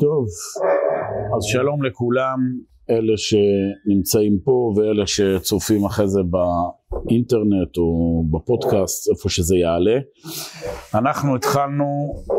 [0.00, 0.24] טוב,
[1.36, 2.38] אז שלום לכולם,
[2.90, 9.98] אלה שנמצאים פה ואלה שצופים אחרי זה באינטרנט או בפודקאסט, איפה שזה יעלה.
[10.94, 11.84] אנחנו התחלנו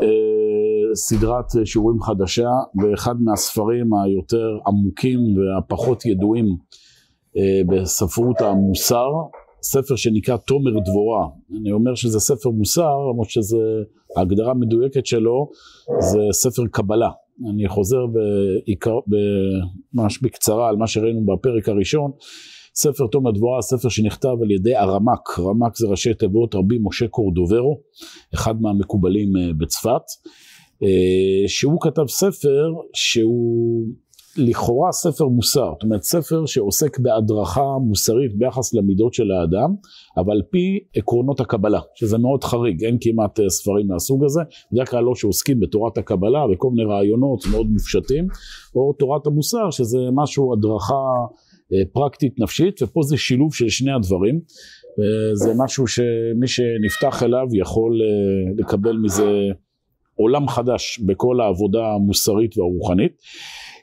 [0.03, 2.49] אה, סדרת שיעורים חדשה,
[2.81, 6.45] ואחד מהספרים היותר עמוקים והפחות ידועים
[7.37, 9.09] אה, בספרות המוסר,
[9.61, 11.27] ספר שנקרא תומר דבורה.
[11.61, 13.57] אני אומר שזה ספר מוסר, למרות שזה,
[14.17, 15.49] ההגדרה המדויקת שלו
[15.99, 17.09] זה ספר קבלה.
[17.49, 18.99] אני חוזר בעיקר,
[19.93, 22.11] ממש בקצרה על מה שראינו בפרק הראשון.
[22.75, 27.81] ספר תומר דבורה, ספר שנכתב על ידי הרמ"ק, רמ"ק זה ראשי תיבות רבי משה קורדוברו,
[28.33, 30.01] אחד מהמקובלים אה, בצפת,
[30.83, 33.85] אה, שהוא כתב ספר שהוא
[34.37, 39.75] לכאורה ספר מוסר, זאת אומרת ספר שעוסק בהדרכה מוסרית ביחס למידות של האדם,
[40.17, 45.03] אבל פי עקרונות הקבלה, שזה מאוד חריג, אין כמעט אה, ספרים מהסוג הזה, בדרך כלל
[45.03, 48.27] לא שעוסקים בתורת הקבלה וכל מיני רעיונות מאוד מופשטים,
[48.75, 51.03] או תורת המוסר, שזה משהו, הדרכה
[51.73, 54.39] אה, פרקטית נפשית, ופה זה שילוב של שני הדברים,
[54.99, 59.25] וזה משהו שמי שנפתח אליו יכול אה, לקבל מזה
[60.15, 63.11] עולם חדש בכל העבודה המוסרית והרוחנית.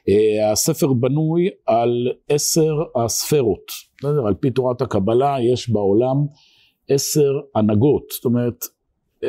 [0.09, 4.27] אה, הספר בנוי על עשר הספרות, בסדר?
[4.27, 6.17] על פי תורת הקבלה יש בעולם
[6.89, 8.65] עשר הנהגות, זאת אומרת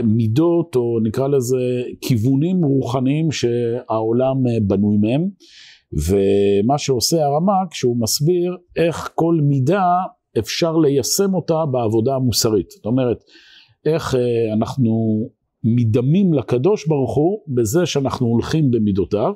[0.04, 5.28] מידות או נקרא לזה כיוונים רוחניים שהעולם אה, בנוי מהם.
[5.92, 9.96] ומה שעושה הרמ"ק שהוא מסביר איך כל מידה
[10.38, 13.24] אפשר ליישם אותה בעבודה המוסרית, זאת אומרת
[13.86, 14.92] איך אה, אנחנו
[15.64, 19.32] מדמים לקדוש ברוך הוא בזה שאנחנו הולכים במידותיו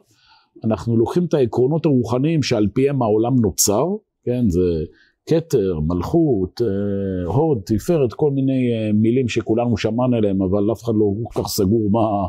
[0.65, 3.87] אנחנו לוקחים את העקרונות הרוחניים שעל פיהם העולם נוצר,
[4.25, 4.85] כן, זה
[5.29, 10.93] כתר, מלכות, אה, הוד, תפארת, כל מיני אה, מילים שכולנו שמענו עליהם, אבל אף אחד
[10.97, 12.29] לא כל כך סגור מה,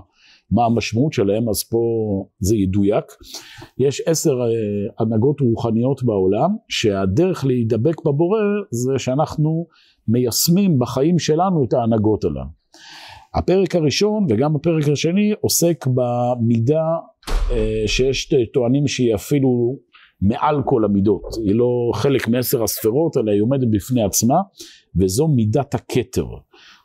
[0.51, 1.79] מה המשמעות שלהם, אז פה
[2.39, 3.05] זה ידויק.
[3.77, 4.45] יש עשר אה,
[4.99, 8.39] הנהגות רוחניות בעולם, שהדרך להידבק בבורא
[8.71, 9.65] זה שאנחנו
[10.07, 12.59] מיישמים בחיים שלנו את ההנהגות הללו.
[13.33, 16.85] הפרק הראשון וגם הפרק השני עוסק במידה
[17.87, 19.75] שיש טוענים שהיא אפילו
[20.21, 24.35] מעל כל המידות, היא לא חלק מעשר הספרות אלא היא עומדת בפני עצמה
[24.95, 26.25] וזו מידת הכתר.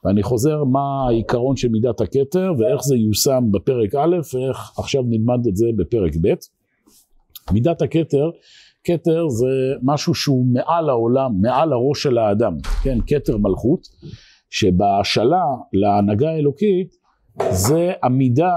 [0.05, 5.47] ואני חוזר מה העיקרון של מידת הכתר ואיך זה יושם בפרק א' ואיך עכשיו נלמד
[5.49, 6.35] את זה בפרק ב'.
[7.53, 8.31] מידת הכתר,
[8.85, 13.81] כתר זה משהו שהוא מעל העולם, מעל הראש של האדם, כן, כתר מלכות,
[14.51, 16.95] שבהשאלה להנהגה האלוקית
[17.51, 18.53] זה המידה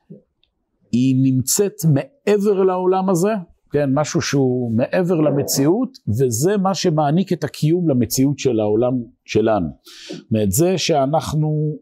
[1.23, 3.31] נמצאת מעבר לעולם הזה,
[3.71, 5.89] כן, משהו שהוא מעבר למציאות,
[6.19, 8.93] וזה מה שמעניק את הקיום למציאות של העולם
[9.25, 9.67] שלנו.
[10.09, 11.77] זאת אומרת, זה שאנחנו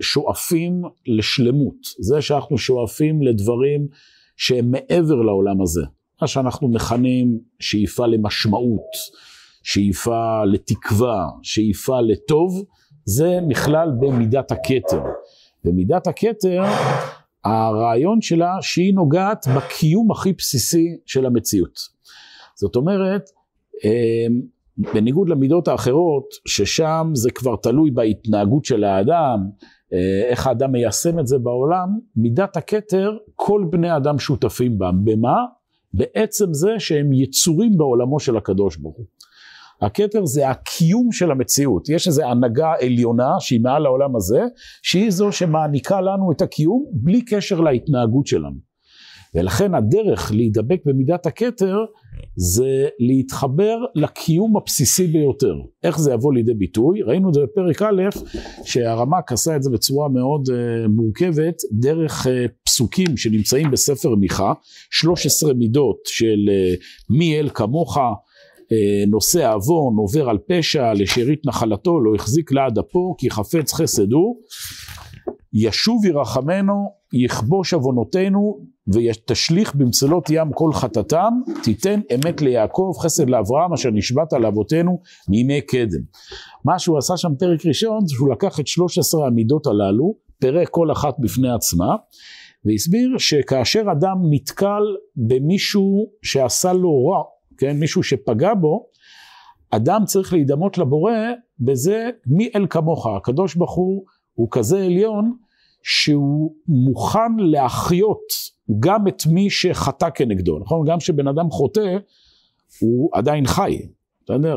[0.00, 3.86] שואפים לשלמות, זה שאנחנו שואפים לדברים
[4.36, 5.82] שהם מעבר לעולם הזה,
[6.22, 8.90] מה שאנחנו מכנים שאיפה למשמעות,
[9.62, 12.64] שאיפה לתקווה, שאיפה לטוב,
[13.04, 15.02] זה נכלל במידת הכתר.
[15.64, 16.62] ומידת הכתר,
[17.44, 21.78] הרעיון שלה שהיא נוגעת בקיום הכי בסיסי של המציאות.
[22.56, 23.22] זאת אומרת,
[23.84, 24.40] אמ,
[24.94, 29.38] בניגוד למידות האחרות, ששם זה כבר תלוי בהתנהגות של האדם,
[29.92, 34.90] אה, איך האדם מיישם את זה בעולם, מידת הכתר, כל בני אדם שותפים בה.
[35.04, 35.36] במה?
[35.94, 39.06] בעצם זה שהם יצורים בעולמו של הקדוש ברוך הוא.
[39.82, 44.40] הכתר זה הקיום של המציאות, יש איזו הנהגה עליונה שהיא מעל העולם הזה,
[44.82, 48.74] שהיא זו שמעניקה לנו את הקיום בלי קשר להתנהגות שלנו.
[49.34, 51.76] ולכן הדרך להידבק במידת הכתר
[52.36, 55.54] זה להתחבר לקיום הבסיסי ביותר.
[55.82, 57.02] איך זה יבוא לידי ביטוי?
[57.02, 58.02] ראינו את זה בפרק א',
[58.64, 62.30] שהרמ"ק עשה את זה בצורה מאוד uh, מורכבת, דרך uh,
[62.64, 64.52] פסוקים שנמצאים בספר מיכה,
[64.90, 67.98] 13 מידות של uh, מי אל כמוך,
[68.72, 74.12] אה, נושא עוון, עובר על פשע, לשארית נחלתו, לא החזיק לעד אפו, כי חפץ חסד
[74.12, 74.36] הוא.
[75.52, 83.90] ישוב ירחמנו, יכבוש עוונותינו, ותשליך במצלות ים כל חטאתם, תיתן אמת ליעקב, חסד לאברהם, אשר
[83.90, 86.02] נשבעת לאבותינו מימי קדם.
[86.64, 90.92] מה שהוא עשה שם פרק ראשון, זה שהוא לקח את 13 המידות הללו, פירק כל
[90.92, 91.96] אחת בפני עצמה,
[92.64, 94.82] והסביר שכאשר אדם נתקל
[95.16, 97.22] במישהו שעשה לו רע,
[97.58, 98.86] כן, מישהו שפגע בו,
[99.70, 101.12] אדם צריך להידמות לבורא
[101.60, 104.04] בזה מי אל כמוך, הקדוש ברוך הוא
[104.34, 105.36] הוא כזה עליון
[105.82, 110.86] שהוא מוכן להחיות גם את מי שחטא כנגדו, נכון?
[110.86, 111.96] גם כשבן אדם חוטא
[112.80, 113.78] הוא עדיין חי,
[114.24, 114.56] בסדר?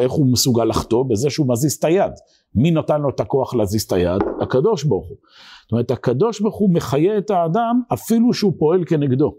[0.00, 1.04] איך הוא מסוגל לחטוא?
[1.08, 2.12] בזה שהוא מזיז את היד.
[2.54, 4.22] מי נתן לו את הכוח להזיז את היד?
[4.40, 5.16] הקדוש ברוך הוא.
[5.62, 9.34] זאת אומרת, הקדוש ברוך הוא מחיה את האדם אפילו שהוא פועל כנגדו.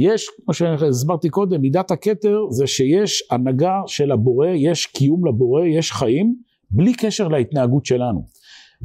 [0.00, 5.92] יש, כמו שהסברתי קודם, מידת הכתר זה שיש הנהגה של הבורא, יש קיום לבורא, יש
[5.92, 6.34] חיים,
[6.70, 8.24] בלי קשר להתנהגות שלנו.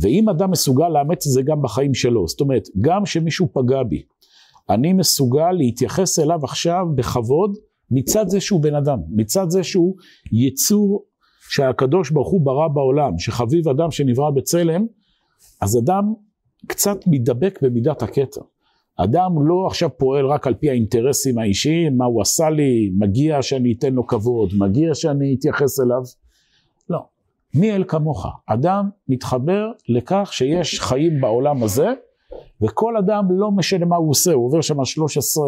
[0.01, 4.03] ואם אדם מסוגל לאמץ את זה גם בחיים שלו, זאת אומרת, גם שמישהו פגע בי,
[4.69, 7.57] אני מסוגל להתייחס אליו עכשיו בכבוד
[7.91, 9.95] מצד זה שהוא בן אדם, מצד זה שהוא
[10.31, 11.06] יצור
[11.50, 14.85] שהקדוש ברוך הוא ברא בעולם, שחביב אדם שנברא בצלם,
[15.62, 16.13] אז אדם
[16.67, 18.41] קצת מתדבק במידת הכתר.
[18.97, 23.74] אדם לא עכשיו פועל רק על פי האינטרסים האישיים, מה הוא עשה לי, מגיע שאני
[23.77, 26.01] אתן לו כבוד, מגיע שאני אתייחס אליו.
[26.89, 27.00] לא.
[27.56, 28.25] מי אל כמוך?
[28.45, 31.88] אדם מתחבר לכך שיש חיים בעולם הזה,
[32.62, 35.45] וכל אדם לא משנה מה הוא עושה, הוא עובר שם 13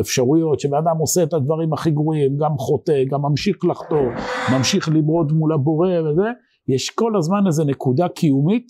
[0.00, 4.06] אפשרויות, שבן אדם עושה את הדברים הכי גרועים, גם חוטא, גם ממשיך לחטוא,
[4.52, 6.28] ממשיך למרוד מול הבורא וזה,
[6.68, 8.68] יש כל הזמן איזה נקודה קיומית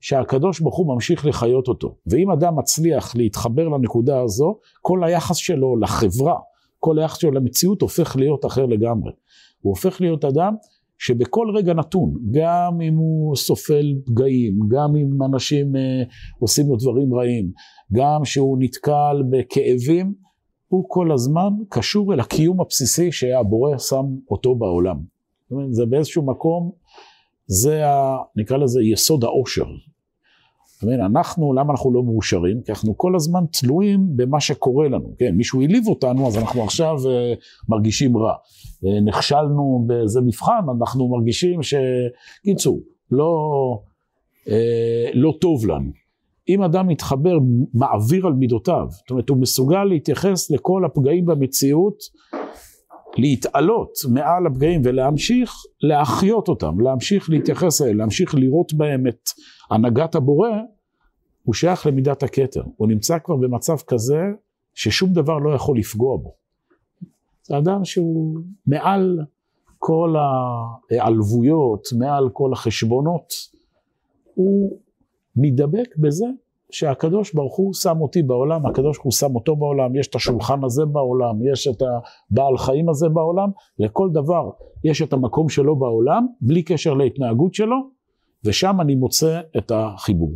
[0.00, 1.94] שהקדוש ברוך הוא ממשיך לחיות אותו.
[2.06, 6.38] ואם אדם מצליח להתחבר לנקודה הזו, כל היחס שלו לחברה,
[6.78, 9.12] כל היחס שלו למציאות הופך להיות אחר לגמרי.
[9.60, 10.54] הוא הופך להיות אדם
[10.98, 16.02] שבכל רגע נתון, גם אם הוא סופל פגעים, גם אם אנשים אה,
[16.38, 17.50] עושים לו דברים רעים,
[17.92, 20.14] גם שהוא נתקל בכאבים,
[20.68, 24.96] הוא כל הזמן קשור אל הקיום הבסיסי שהבורא שם אותו בעולם.
[25.42, 26.70] זאת אומרת, זה באיזשהו מקום,
[27.46, 29.66] זה, ה, נקרא לזה יסוד העושר.
[30.82, 32.62] אומרת, אנחנו, למה אנחנו לא מאושרים?
[32.62, 35.14] כי אנחנו כל הזמן תלויים במה שקורה לנו.
[35.18, 37.38] כן, מישהו העליב אותנו, אז אנחנו עכשיו uh,
[37.68, 38.32] מרגישים רע.
[38.32, 41.74] Uh, נכשלנו באיזה מבחן, אנחנו מרגישים ש...
[42.42, 42.80] קיצור,
[43.10, 43.38] לא,
[44.44, 44.50] uh,
[45.14, 45.90] לא טוב לנו.
[46.48, 47.38] אם אדם מתחבר,
[47.74, 51.98] מעביר על מידותיו, זאת אומרת, הוא מסוגל להתייחס לכל הפגעים במציאות,
[53.18, 59.30] להתעלות מעל הפגעים ולהמשיך להחיות אותם, להמשיך להתייחס אליהם, להמשיך לראות בהם את
[59.70, 60.50] הנהגת הבורא,
[61.42, 62.62] הוא שייך למידת הכתר.
[62.76, 64.20] הוא נמצא כבר במצב כזה
[64.74, 66.34] ששום דבר לא יכול לפגוע בו.
[67.42, 69.18] זה אדם שהוא מעל
[69.78, 70.14] כל
[70.90, 73.32] העלבויות, מעל כל החשבונות,
[74.34, 74.78] הוא
[75.36, 76.26] מתדבק בזה
[76.70, 80.64] שהקדוש ברוך הוא שם אותי בעולם, הקדוש ברוך הוא שם אותו בעולם, יש את השולחן
[80.64, 84.50] הזה בעולם, יש את הבעל חיים הזה בעולם, לכל דבר
[84.84, 87.76] יש את המקום שלו בעולם, בלי קשר להתנהגות שלו,
[88.44, 90.32] ושם אני מוצא את החיבור.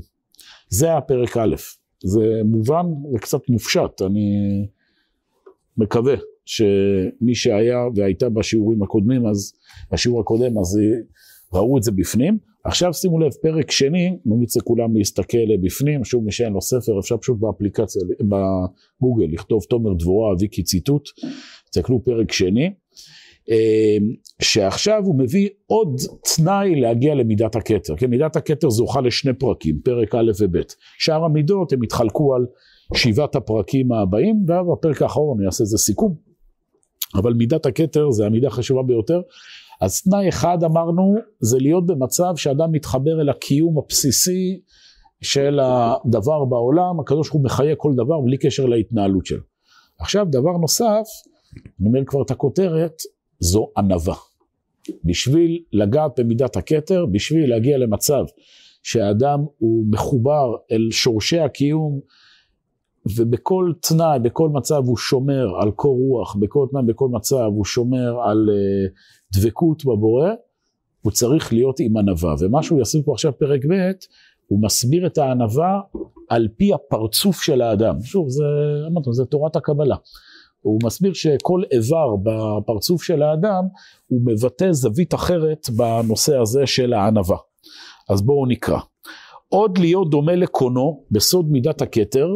[0.69, 1.55] זה הפרק א',
[2.05, 4.31] זה מובן וקצת מופשט, אני
[5.77, 6.15] מקווה
[6.45, 9.53] שמי שהיה והייתה בשיעורים הקודמים, אז
[9.93, 10.79] בשיעור הקודם, אז
[11.53, 12.52] ראו את זה בפנים.
[12.65, 17.17] עכשיו שימו לב, פרק שני, ממליץ לכולם להסתכל בפנים, שוב מי שאין לו ספר, אפשר
[17.17, 21.09] פשוט באפליקציה, בגוגל, לכתוב תומר דבורה, ויקי ציטוט,
[21.65, 22.71] תסתכלו פרק שני,
[23.49, 23.55] אמ,
[24.43, 26.01] שעכשיו הוא מביא עוד
[26.37, 30.59] תנאי להגיע למידת הכתר, כן, מידת הכתר זוכה לשני פרקים, פרק א' וב',
[30.99, 32.47] שאר המידות הם יתחלקו על
[32.95, 36.15] שבעת הפרקים הבאים, ובפרק האחרון יעשה איזה סיכום,
[37.15, 39.21] אבל מידת הכתר זה המידה החשובה ביותר,
[39.83, 44.61] אז תנאי אחד אמרנו, זה להיות במצב שאדם מתחבר אל הקיום הבסיסי
[45.21, 49.43] של הדבר בעולם, הקדוש ברוך הוא מחיה כל דבר בלי קשר להתנהלות שלו.
[49.99, 51.07] עכשיו דבר נוסף,
[51.81, 52.93] אני אומר כבר את הכותרת,
[53.41, 54.15] זו ענווה.
[55.05, 58.25] בשביל לגעת במידת הכתר, בשביל להגיע למצב
[58.83, 62.01] שהאדם הוא מחובר אל שורשי הקיום,
[63.17, 68.21] ובכל תנאי, בכל מצב הוא שומר על קור רוח, בכל תנאי, בכל מצב הוא שומר
[68.25, 68.93] על uh,
[69.33, 70.29] דבקות בבורא,
[71.03, 72.35] הוא צריך להיות עם ענווה.
[72.41, 73.91] ומה שהוא יעשה פה עכשיו פרק ב',
[74.47, 75.81] הוא מסביר את הענווה
[76.29, 78.03] על פי הפרצוף של האדם.
[78.03, 78.45] שוב, זה,
[78.91, 79.97] אמרנו, זה תורת הקבלה.
[80.61, 83.65] הוא מסביר שכל איבר בפרצוף של האדם,
[84.07, 87.37] הוא מבטא זווית אחרת בנושא הזה של הענווה.
[88.11, 88.79] אז בואו נקרא.
[89.53, 92.29] עוד להיות דומה לקונו בסוד מידת הכתר,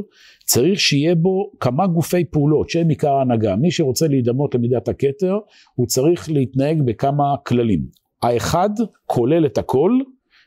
[0.45, 3.57] צריך שיהיה בו כמה גופי פעולות שהם עיקר ההנהגה.
[3.57, 5.35] מי שרוצה להידמות למידת הכתר,
[5.75, 7.87] הוא צריך להתנהג בכמה כללים.
[8.23, 8.71] האחד
[9.07, 9.91] כולל את הכל,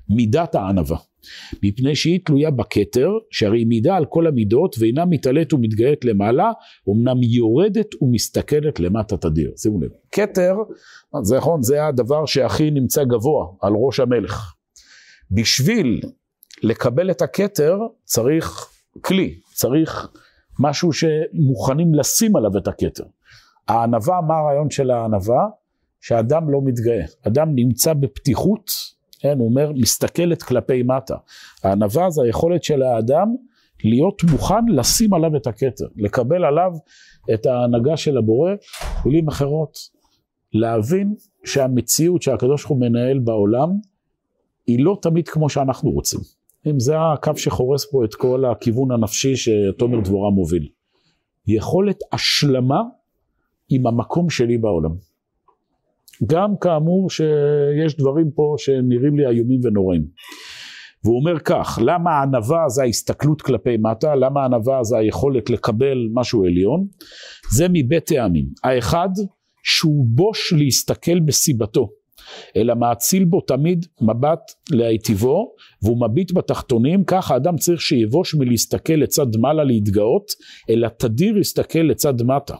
[0.10, 0.98] מידת הענווה.
[1.64, 6.52] מפני שהיא תלויה בכתר, שהרי היא מידה על כל המידות ואינה מתעלית ומתגאית למעלה,
[6.90, 9.52] אמנם יורדת ומסתכלת למטה תדיר.
[9.58, 10.56] שימו לב, כתר,
[11.24, 14.54] זה נכון, זה הדבר שהכי נמצא גבוה על ראש המלך.
[15.32, 16.02] בשביל
[16.64, 18.70] לקבל את הכתר צריך
[19.02, 20.10] כלי, צריך
[20.60, 23.04] משהו שמוכנים לשים עליו את הכתר.
[23.68, 25.48] הענווה, מה הרעיון של הענווה?
[26.02, 27.06] שאדם לא מתגאה.
[27.28, 28.72] אדם נמצא בפתיחות,
[29.20, 31.16] כן, הוא אומר, מסתכלת כלפי מטה.
[31.64, 33.36] הענווה זה היכולת של האדם
[33.84, 36.72] להיות מוכן לשים עליו את הכתר, לקבל עליו
[37.34, 38.52] את ההנהגה של הבורא,
[39.06, 39.78] במילים אחרות,
[40.54, 43.70] להבין שהמציאות שהקדוש ברוך הוא מנהל בעולם,
[44.68, 46.39] היא לא תמיד כמו שאנחנו רוצים.
[46.70, 50.68] אם זה הקו שחורס פה את כל הכיוון הנפשי שתומר דבורה מוביל.
[51.48, 52.82] יכולת השלמה
[53.70, 54.92] עם המקום שלי בעולם.
[56.28, 60.06] גם כאמור שיש דברים פה שנראים לי איומים ונוראים.
[61.04, 66.46] והוא אומר כך, למה הענווה זה ההסתכלות כלפי מטה, למה הענווה זה היכולת לקבל משהו
[66.46, 66.88] עליון,
[67.52, 68.46] זה מבית טעמים.
[68.64, 69.10] האחד,
[69.64, 71.90] שהוא בוש להסתכל בסיבתו.
[72.56, 74.40] אלא מאציל בו תמיד מבט
[74.72, 75.52] להיטיבו,
[75.84, 80.32] והוא מביט בתחתונים, כך האדם צריך שיבוש מלהסתכל לצד מעלה להתגאות,
[80.70, 82.56] אלא תדיר יסתכל לצד מטה,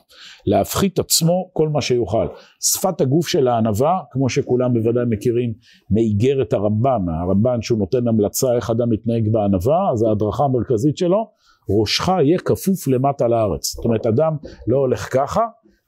[0.46, 2.26] להפחית עצמו כל מה שיוכל.
[2.72, 5.52] שפת הגוף של הענווה, כמו שכולם בוודאי מכירים,
[5.90, 11.40] מאיגרת הרמב"ן, הרמב"ן שהוא נותן המלצה איך אדם מתנהג בענווה, אז ההדרכה המרכזית שלו,
[11.80, 13.74] ראשך יהיה כפוף למטה לארץ.
[13.74, 14.36] זאת אומרת, אדם
[14.66, 15.40] לא הולך ככה,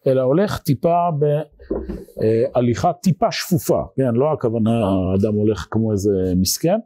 [0.06, 1.08] אלא הולך טיפה
[2.54, 6.78] בהליכה טיפה שפופה, כן, לא הכוונה האדם הולך כמו איזה מסכן,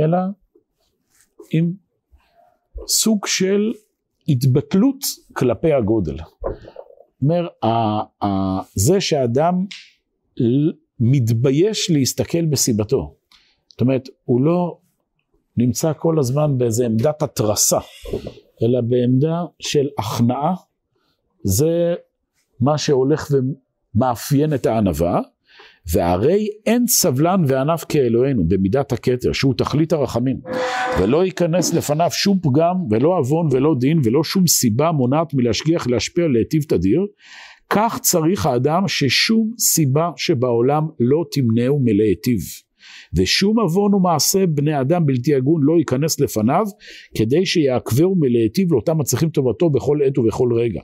[0.00, 0.18] אלא
[1.52, 1.72] עם
[2.88, 3.72] סוג של
[4.28, 4.98] התבטלות
[5.32, 6.16] כלפי הגודל.
[7.22, 7.46] אומר,
[8.74, 9.66] זה שאדם
[11.00, 13.14] מתבייש להסתכל בסיבתו,
[13.68, 14.78] זאת אומרת, הוא לא
[15.56, 17.78] נמצא כל הזמן באיזה עמדת התרסה,
[18.62, 20.54] אלא בעמדה של הכנעה,
[21.42, 21.94] זה
[22.60, 23.28] מה שהולך
[23.94, 25.20] ומאפיין את הענווה,
[25.92, 30.40] והרי אין סבלן וענף כאלוהינו במידת הכתר, שהוא תכלית הרחמים,
[31.00, 36.28] ולא ייכנס לפניו שום פגם, ולא עוון ולא דין, ולא שום סיבה מונעת מלהשגיח, להשפיע,
[36.28, 37.00] להיטיב תדיר,
[37.70, 42.40] כך צריך האדם ששום סיבה שבעולם לא תמנעו מלהיטיב.
[43.16, 46.64] ושום עוון ומעשה בני אדם בלתי הגון לא ייכנס לפניו,
[47.14, 50.80] כדי שיעכבהו מלהיטיב לאותם הצריכים טובתו בכל עת ובכל רגע.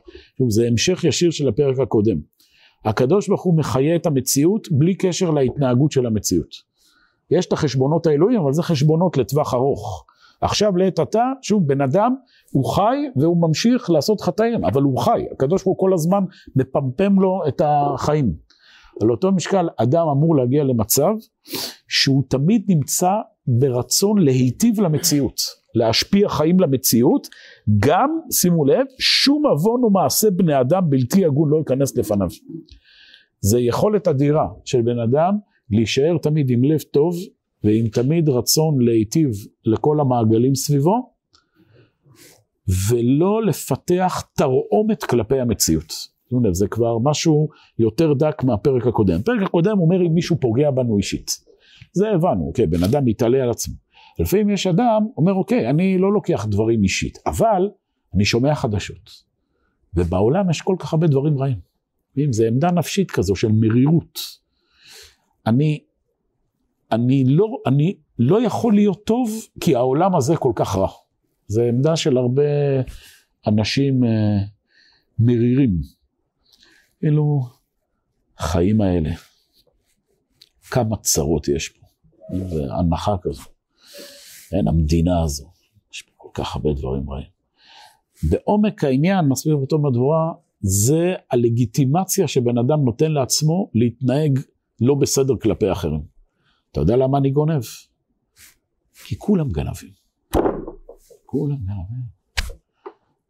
[0.49, 2.17] זה המשך ישיר של הפרק הקודם.
[2.85, 6.73] הקדוש ברוך הוא מחיה את המציאות בלי קשר להתנהגות של המציאות.
[7.31, 10.05] יש את החשבונות האלוהים, אבל זה חשבונות לטווח ארוך.
[10.41, 12.15] עכשיו לעת עתה, שוב, בן אדם
[12.53, 16.25] הוא חי והוא ממשיך לעשות חטאים, אבל הוא חי, הקדוש ברוך הוא כל הזמן
[16.57, 18.33] מפמפם לו את החיים.
[19.03, 21.13] על אותו משקל, אדם אמור להגיע למצב
[21.89, 23.11] שהוא תמיד נמצא
[23.47, 25.41] ברצון להיטיב למציאות,
[25.75, 27.29] להשפיע חיים למציאות,
[27.79, 32.29] גם, שימו לב, שום עוון ומעשה בני אדם בלתי הגון לא ייכנס לפניו.
[33.41, 35.35] זה יכולת אדירה של בן אדם
[35.71, 37.15] להישאר תמיד עם לב טוב
[37.65, 39.31] ועם תמיד רצון להיטיב
[39.65, 41.13] לכל המעגלים סביבו,
[42.91, 46.12] ולא לפתח תרעומת כלפי המציאות.
[46.33, 47.49] שימו לב, זה כבר משהו
[47.79, 49.21] יותר דק מהפרק הקודם.
[49.21, 51.31] הפרק הקודם אומר אם מישהו פוגע בנו אישית.
[51.93, 53.75] זה הבנו, אוקיי, בן אדם מתעלה על עצמו.
[54.19, 57.71] לפעמים יש אדם, אומר, אוקיי, אני לא לוקח דברים אישית, אבל
[58.15, 59.11] אני שומע חדשות.
[59.95, 61.59] ובעולם יש כל כך הרבה דברים רעים.
[62.19, 64.19] אם זה עמדה נפשית כזו של מרירות.
[65.47, 65.79] אני,
[66.93, 70.89] אני, לא, אני לא יכול להיות טוב כי העולם הזה כל כך רע.
[71.47, 72.43] זו עמדה של הרבה
[73.47, 74.39] אנשים אה,
[75.19, 76.02] מרירים.
[77.05, 77.41] אלו
[78.39, 79.11] חיים האלה.
[80.71, 81.87] כמה צרות יש פה.
[82.37, 83.43] זה הנחה כזו.
[84.53, 85.51] אין, המדינה הזו.
[85.93, 87.27] יש פה כל כך הרבה דברים רעים.
[88.31, 94.39] בעומק העניין, מסביר בתור מדבורה, זה הלגיטימציה שבן אדם נותן לעצמו להתנהג
[94.81, 96.03] לא בסדר כלפי אחרים.
[96.73, 97.63] אתה יודע למה אני גונב?
[99.05, 99.91] כי כולם גנבים.
[101.27, 102.03] כולם גנבים.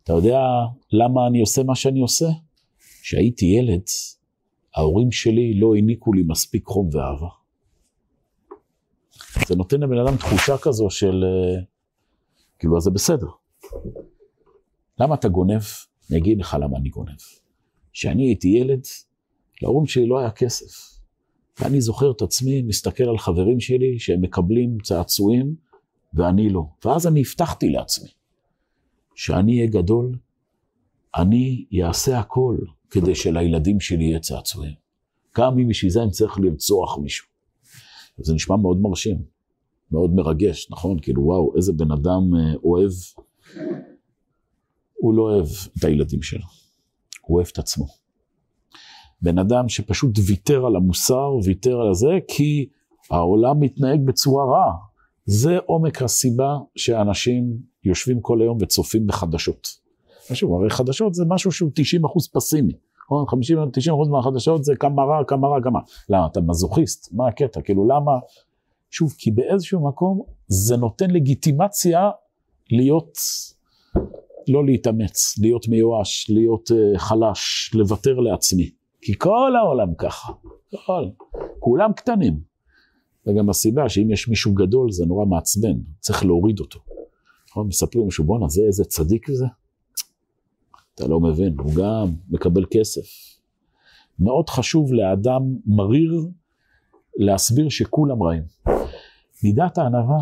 [0.04, 0.40] אתה יודע
[0.92, 2.26] למה אני עושה מה שאני עושה?
[3.02, 3.82] כשהייתי ילד,
[4.76, 7.28] ההורים שלי לא העניקו לי מספיק חום ואהבה.
[9.46, 11.62] זה נותן לבן אדם תחושה כזו של, אה,
[12.58, 13.26] כאילו, אז זה בסדר.
[14.98, 15.62] למה אתה גונב?
[16.10, 17.20] אני אגיד לך למה אני גונב.
[17.92, 18.82] כשאני הייתי ילד,
[19.62, 20.98] להורים שלי לא היה כסף.
[21.60, 25.54] ואני זוכר את עצמי, מסתכל על חברים שלי שהם מקבלים צעצועים,
[26.14, 26.62] ואני לא.
[26.84, 28.08] ואז אני הבטחתי לעצמי,
[29.14, 30.18] שאני אהיה גדול,
[31.16, 32.56] אני אעשה הכל
[32.92, 34.74] כדי שלילדים שלי יהיה צעצועים.
[35.38, 37.26] גם אם בשביל זה אני צריך לרצוח מישהו.
[38.18, 39.22] זה נשמע מאוד מרשים,
[39.90, 40.98] מאוד מרגש, נכון?
[41.02, 42.90] כאילו, וואו, איזה בן אדם אה, אוהב.
[44.92, 45.46] הוא לא אוהב
[45.78, 46.44] את הילדים שלו,
[47.26, 47.86] הוא אוהב את עצמו.
[49.22, 52.68] בן אדם שפשוט ויתר על המוסר, ויתר על זה, כי
[53.10, 54.72] העולם מתנהג בצורה רעה.
[55.24, 59.81] זה עומק הסיבה שאנשים יושבים כל היום וצופים בחדשות.
[60.32, 62.72] משהו, הרי חדשות זה משהו שהוא 90 אחוז פסימי.
[63.28, 65.80] 50, 90 אחוז מהחדשות זה כמה רע, כמה רע, כמה.
[66.08, 66.26] למה?
[66.26, 67.12] אתה מזוכיסט?
[67.12, 67.60] מה הקטע?
[67.60, 68.12] כאילו למה?
[68.90, 72.10] שוב, כי באיזשהו מקום זה נותן לגיטימציה
[72.70, 73.18] להיות,
[74.48, 78.70] לא להתאמץ, להיות מיואש, להיות uh, חלש, לוותר לעצמי.
[79.00, 80.32] כי כל העולם ככה,
[80.86, 81.04] כל,
[81.58, 82.40] כולם קטנים.
[83.26, 86.80] וגם הסיבה שאם יש מישהו גדול זה נורא מעצבן, צריך להוריד אותו.
[87.48, 87.66] נכון?
[87.66, 89.46] מספרים מישהו, בואנה, זה איזה צדיק זה?
[90.94, 93.02] אתה לא מבין, הוא גם מקבל כסף.
[94.18, 96.12] מאוד חשוב לאדם מריר
[97.16, 98.42] להסביר שכולם רעים.
[99.44, 100.18] מידת הענווה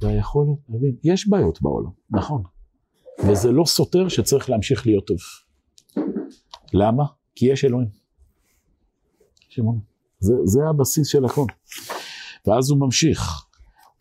[0.00, 2.42] והיכולת להבין, יש בעיות בעולם, נכון.
[3.28, 5.18] וזה לא סותר שצריך להמשיך להיות טוב.
[6.72, 7.04] למה?
[7.34, 7.88] כי יש אלוהים.
[9.50, 9.78] יש אמונה.
[10.18, 11.46] זה, זה הבסיס של הכל.
[12.46, 13.46] ואז הוא ממשיך.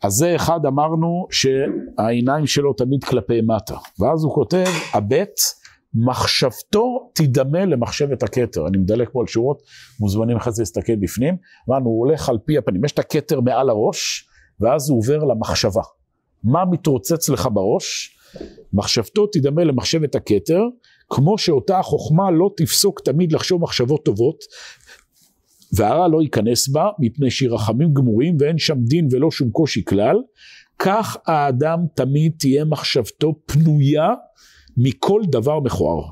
[0.03, 3.77] אז זה אחד אמרנו שהעיניים שלו תמיד כלפי מטה.
[3.99, 5.39] ואז הוא כותב, הבט,
[5.93, 8.67] מחשבתו תדמה למחשבת הכתר.
[8.67, 9.61] אני מדלק פה על שורות,
[9.99, 11.37] מוזמנים אחרי זה להסתכל בפנים.
[11.69, 12.85] אמרנו, הוא הולך על פי הפנים.
[12.85, 14.27] יש את הכתר מעל הראש,
[14.59, 15.81] ואז הוא עובר למחשבה.
[16.43, 18.17] מה מתרוצץ לך בראש?
[18.73, 20.61] מחשבתו תדמה למחשבת הכתר,
[21.09, 24.43] כמו שאותה החוכמה לא תפסוק תמיד לחשוב מחשבות טובות,
[25.73, 30.17] והרע לא ייכנס בה, מפני שהיא רחמים גמורים ואין שם דין ולא שום קושי כלל,
[30.79, 34.09] כך האדם תמיד תהיה מחשבתו פנויה
[34.77, 36.03] מכל דבר מכוער.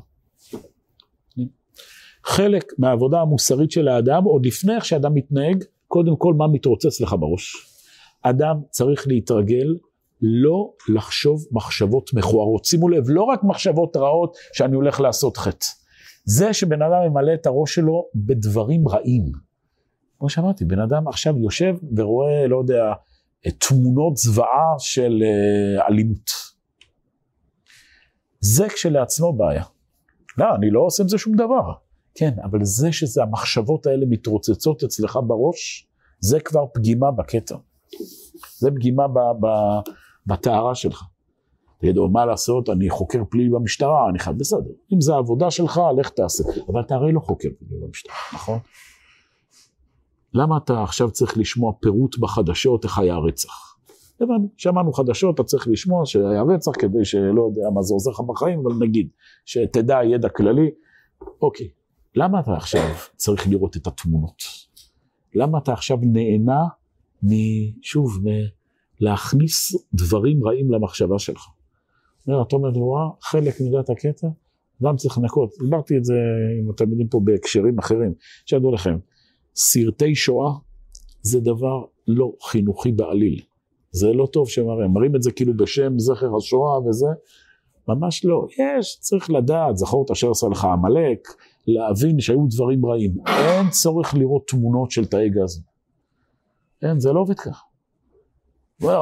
[2.25, 7.15] חלק מהעבודה המוסרית של האדם, עוד לפני איך שאדם מתנהג, קודם כל מה מתרוצץ לך
[7.19, 7.55] בראש.
[8.21, 9.67] אדם צריך להתרגל
[10.21, 12.65] לא לחשוב מחשבות מכוערות.
[12.65, 15.65] שימו לב, לא רק מחשבות רעות שאני הולך לעשות חטא.
[16.25, 19.31] זה שבן אדם ממלא את הראש שלו בדברים רעים.
[20.19, 22.93] כמו שאמרתי, בן אדם עכשיו יושב ורואה, לא יודע,
[23.57, 26.48] תמונות זוועה של uh, אלימות.
[28.39, 29.63] זה כשלעצמו בעיה.
[30.37, 31.73] לא, אני לא עושה עם זה שום דבר.
[32.15, 35.87] כן, אבל זה שזה המחשבות האלה מתרוצצות אצלך בראש,
[36.19, 37.57] זה כבר פגימה בכתר.
[38.57, 39.03] זה פגימה
[40.27, 41.03] בטהרה שלך.
[41.81, 44.71] תגיד, מה לעשות, אני חוקר פלילי במשטרה, אני חייב, בסדר.
[44.93, 46.43] אם זה העבודה שלך, לך תעשה.
[46.71, 48.59] אבל אתה הרי לא חוקר פלילי במשטרה, נכון?
[50.33, 53.68] למה אתה עכשיו צריך לשמוע פירוט בחדשות איך היה רצח?
[54.21, 58.19] הבנו, שמענו חדשות, אתה צריך לשמוע שהיה רצח כדי שלא יודע מה זה עוזר לך
[58.27, 59.09] בחיים, אבל נגיד,
[59.45, 60.69] שתדע ידע כללי,
[61.41, 61.67] אוקיי,
[62.15, 62.81] למה אתה עכשיו
[63.15, 64.43] צריך לראות את התמונות?
[65.35, 66.63] למה אתה עכשיו נהנה
[67.23, 68.19] משוב,
[68.99, 71.41] להכניס דברים רעים למחשבה שלך?
[72.27, 74.27] אומר, אומר, רואה, חלק מידת הקטע,
[74.83, 75.49] אדם צריך לנקות.
[75.63, 76.13] דיברתי את זה
[76.59, 78.13] עם התלמידים פה בהקשרים אחרים,
[78.45, 78.97] שידעו לכם.
[79.55, 80.51] סרטי שואה
[81.21, 83.41] זה דבר לא חינוכי בעליל.
[83.91, 87.07] זה לא טוב שמראים, מראים את זה כאילו בשם זכר השואה וזה,
[87.87, 88.47] ממש לא.
[88.59, 91.27] יש, צריך לדעת, זכור את אשר עשה לך עמלק,
[91.67, 93.13] להבין שהיו דברים רעים.
[93.27, 95.63] אין צורך לראות תמונות של תאי גז.
[96.81, 97.63] אין, זה לא עובד ככה.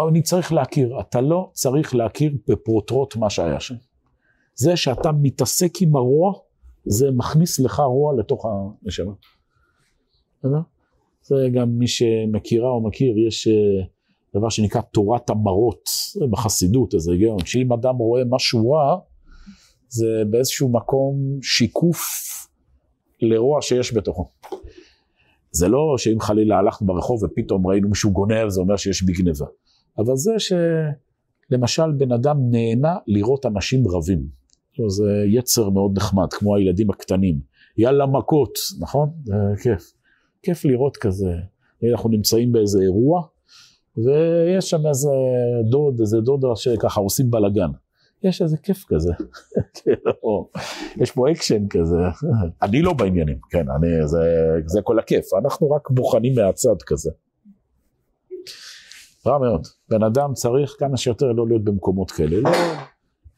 [0.10, 3.76] אני צריך להכיר, אתה לא צריך להכיר בפרוטרוט מה שהיה שם.
[4.56, 6.34] זה שאתה מתעסק עם הרוע,
[6.86, 9.13] זה מכניס לך רוע לתוך הנשמה.
[11.21, 13.86] זה גם מי שמכירה או מכיר, יש אה,
[14.38, 15.89] דבר שנקרא תורת המרות,
[16.30, 19.00] בחסידות, איזה היגיון, שאם אדם רואה משהו רע,
[19.89, 22.02] זה באיזשהו מקום שיקוף
[23.21, 24.28] לרוע שיש בתוכו.
[25.52, 29.45] זה לא שאם חלילה הלכנו ברחוב ופתאום ראינו מישהו גונב, זה אומר שיש בי גניבה.
[29.97, 30.32] אבל זה
[31.50, 34.28] שלמשל בן אדם נהנה לראות אנשים רבים.
[34.88, 37.39] זה יצר מאוד נחמד, כמו הילדים הקטנים.
[37.78, 39.10] יאללה מכות, נכון?
[39.23, 39.93] זה כיף.
[40.43, 41.34] כיף לראות כזה.
[41.91, 43.23] אנחנו נמצאים באיזה אירוע,
[43.98, 45.10] ויש שם איזה
[45.70, 47.72] דוד, איזה דודה שככה עושים בלאגן.
[48.24, 49.14] יש איזה כיף כזה,
[49.76, 50.50] כאילו,
[50.98, 51.96] יש פה אקשן כזה,
[52.62, 54.20] אני לא בעניינים, כן, אני, זה,
[54.66, 57.12] זה כל הכיף, אנחנו רק בוחנים מהצד כזה.
[59.28, 62.50] רע מאוד, בן אדם צריך כמה שיותר לא להיות במקומות כאלה, לא,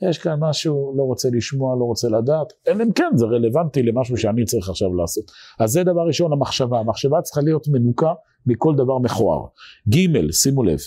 [0.01, 4.17] יש כאן משהו, לא רוצה לשמוע, לא רוצה לדעת, אלא אם כן זה רלוונטי למשהו
[4.17, 5.23] שאני צריך עכשיו לעשות.
[5.59, 6.79] אז זה דבר ראשון, המחשבה.
[6.79, 8.13] המחשבה צריכה להיות מנוקה
[8.45, 9.45] מכל דבר מכוער.
[9.89, 10.79] ג', שימו לב,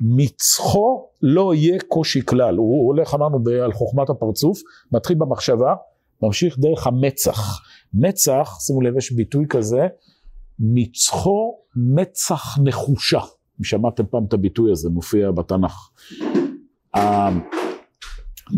[0.00, 2.56] מצחו לא יהיה קושי כלל.
[2.56, 4.60] הוא הולך, אמרנו, על חוכמת הפרצוף,
[4.92, 5.74] מתחיל במחשבה,
[6.22, 7.60] ממשיך דרך המצח.
[7.94, 9.86] מצח, שימו לב, יש ביטוי כזה,
[10.58, 13.20] מצחו מצח נחושה.
[13.60, 15.90] אם שמעתם פעם את הביטוי הזה, מופיע בתנ"ך.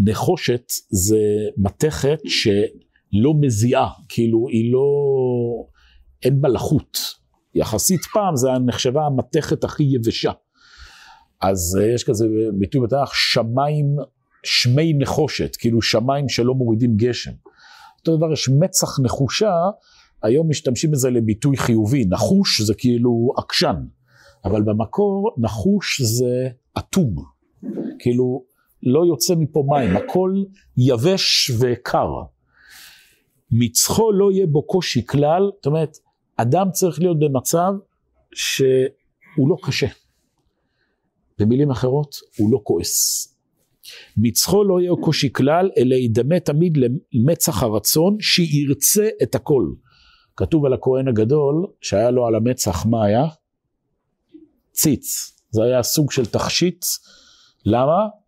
[0.04, 1.18] נחושת זה
[1.56, 4.80] מתכת שלא מזיעה, כאילו היא לא,
[6.22, 6.98] אין בה לחות.
[7.54, 10.32] יחסית פעם זה נחשבה המתכת הכי יבשה.
[11.40, 12.26] אז אה, יש כזה
[12.58, 13.96] ביטוי בתנ"ך, שמיים,
[14.44, 17.32] שמי נחושת, כאילו שמיים שלא מורידים גשם.
[17.98, 19.52] אותו דבר יש מצח נחושה,
[20.22, 23.76] היום משתמשים בזה לביטוי חיובי, נחוש זה כאילו עקשן,
[24.44, 26.48] אבל במקור נחוש זה
[26.78, 27.14] אטום,
[27.98, 28.44] כאילו
[28.82, 30.34] לא יוצא מפה מים, הכל
[30.76, 32.08] יבש וקר.
[33.52, 35.96] מצחו לא יהיה בו קושי כלל, זאת אומרת,
[36.36, 37.72] אדם צריך להיות במצב
[38.34, 39.86] שהוא לא קשה.
[41.38, 43.26] במילים אחרות, הוא לא כועס.
[44.16, 46.78] מצחו לא יהיה קושי כלל, אלא ידמה תמיד
[47.12, 49.64] למצח הרצון, שירצה את הכל.
[50.36, 53.24] כתוב על הכהן הגדול, שהיה לו על המצח, מה היה?
[54.72, 55.36] ציץ.
[55.50, 56.84] זה היה סוג של תכשיט.
[57.66, 58.19] למה?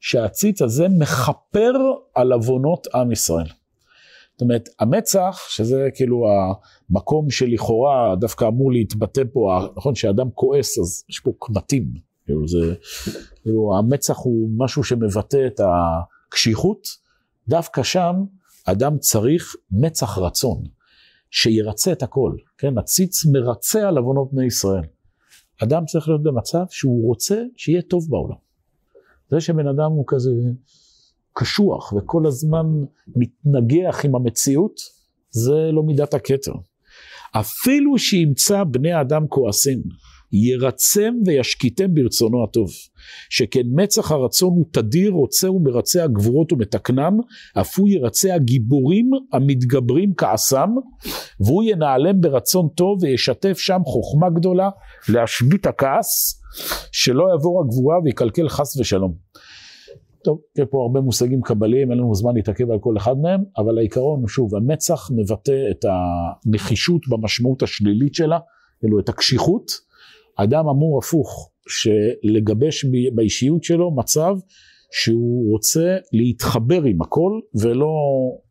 [0.00, 1.72] שהציץ הזה מכפר
[2.14, 3.46] על עוונות עם ישראל.
[4.36, 6.26] זאת אומרת, המצח, שזה כאילו
[6.90, 11.92] המקום שלכאורה דווקא אמור להתבטא פה, נכון שאדם כועס אז יש פה קמטים,
[12.24, 12.74] כאילו זה,
[13.42, 15.60] כאילו המצח הוא משהו שמבטא את
[16.28, 16.88] הקשיחות,
[17.48, 18.14] דווקא שם
[18.64, 20.62] אדם צריך מצח רצון,
[21.30, 24.84] שירצה את הכל, כן, הציץ מרצה על עוונות בני ישראל.
[25.62, 28.45] אדם צריך להיות במצב שהוא רוצה שיהיה טוב בעולם.
[29.30, 30.30] זה שבן אדם הוא כזה
[31.32, 32.66] קשוח וכל הזמן
[33.16, 34.80] מתנגח עם המציאות,
[35.30, 36.52] זה לא מידת הכתר.
[37.32, 39.82] אפילו שימצא בני אדם כועסים,
[40.32, 42.70] ירצם וישקיטם ברצונו הטוב.
[43.30, 47.18] שכן מצח הרצון הוא תדיר, רוצה ומרצה הגבורות ומתקנם,
[47.60, 50.70] אף הוא ירצה הגיבורים המתגברים כעסם,
[51.40, 54.70] והוא ינעלם ברצון טוב וישתף שם חוכמה גדולה
[55.08, 56.42] להשבית הכעס,
[56.92, 59.14] שלא יעבור הגבורה ויקלקל חס ושלום.
[60.24, 63.78] טוב, יש פה הרבה מושגים קבליים, אין לנו זמן להתעכב על כל אחד מהם, אבל
[63.78, 68.38] העיקרון הוא שוב, המצח מבטא את הנחישות במשמעות השלילית שלה,
[68.80, 69.86] כאילו את הקשיחות.
[70.36, 74.34] אדם אמור הפוך, שלגבש באישיות שלו מצב
[74.92, 77.94] שהוא רוצה להתחבר עם הכל ולא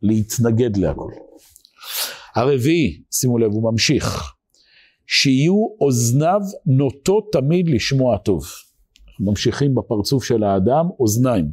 [0.02, 1.12] להתנגד להכל.
[2.36, 4.34] הרביעי, שימו לב, הוא ממשיך,
[5.08, 8.43] שיהיו אוזניו נוטות תמיד לשמוע טוב.
[9.19, 11.52] ממשיכים בפרצוף של האדם, אוזניים.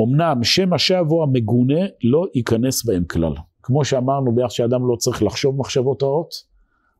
[0.00, 3.32] אמנם שם השבו המגונה לא ייכנס בהם כלל.
[3.62, 6.30] כמו שאמרנו ביחד שאדם לא צריך לחשוב מחשבות רעות,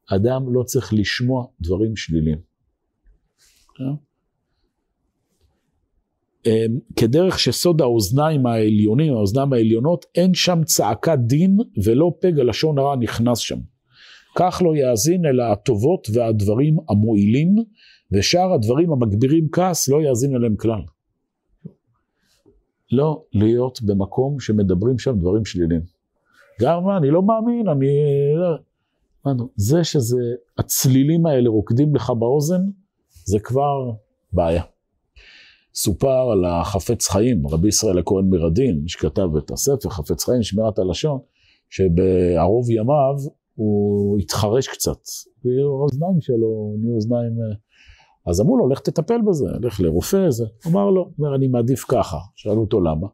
[0.07, 2.39] אדם לא צריך לשמוע דברים שליליים.
[3.81, 3.87] אה?
[6.47, 12.97] אמ, כדרך שסוד האוזניים העליונים, האוזניים העליונות, אין שם צעקת דין ולא פג הלשון הרע
[12.97, 13.59] נכנס שם.
[14.39, 17.57] כך לא יאזין אלא הטובות והדברים המועילים,
[18.13, 20.81] ושאר הדברים המגבירים כעס לא יאזין אליהם כלל.
[22.93, 25.83] לא להיות במקום שמדברים שם דברים שליליים.
[26.61, 27.87] גם אני לא מאמין, אני...
[29.39, 29.45] לא...
[29.57, 30.21] זה שזה,
[30.59, 32.61] הצלילים האלה רוקדים לך באוזן,
[33.25, 33.91] זה כבר
[34.33, 34.63] בעיה.
[35.75, 41.19] סופר על החפץ חיים, רבי ישראל הכהן מרדין, שכתב את הספר, חפץ חיים, שמירת הלשון,
[41.71, 43.15] שבערוב ימיו
[43.55, 44.99] הוא התחרש קצת,
[45.45, 47.57] והאוזניים שלו נהיו אוזניים אה,
[48.27, 50.45] אז אמרו לו, לך תטפל בזה, לך לרופא, זה.
[50.67, 52.19] אמר לו, אומר, אני מעדיף ככה.
[52.35, 53.07] שאלו אותו למה.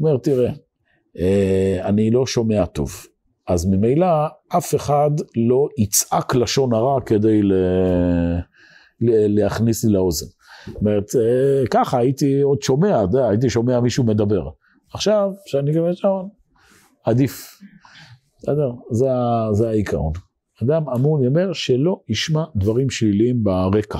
[0.00, 0.52] אומר, תראה,
[1.18, 2.90] אה, אני לא שומע טוב.
[3.50, 4.06] אז ממילא
[4.48, 7.52] אף אחד לא יצעק לשון הרע כדי ל...
[9.00, 10.26] להכניס לי לאוזן.
[10.66, 14.48] זאת אומרת, אה, ככה הייתי עוד שומע, יודע, הייתי שומע מישהו מדבר.
[14.94, 16.28] עכשיו, כשאני גם שעון,
[17.04, 17.58] עדיף.
[18.38, 18.70] בסדר?
[18.90, 19.06] זה,
[19.52, 20.12] זה העיקרון.
[20.62, 23.98] אדם אמור להיאמר שלא ישמע דברים שליליים ברקע.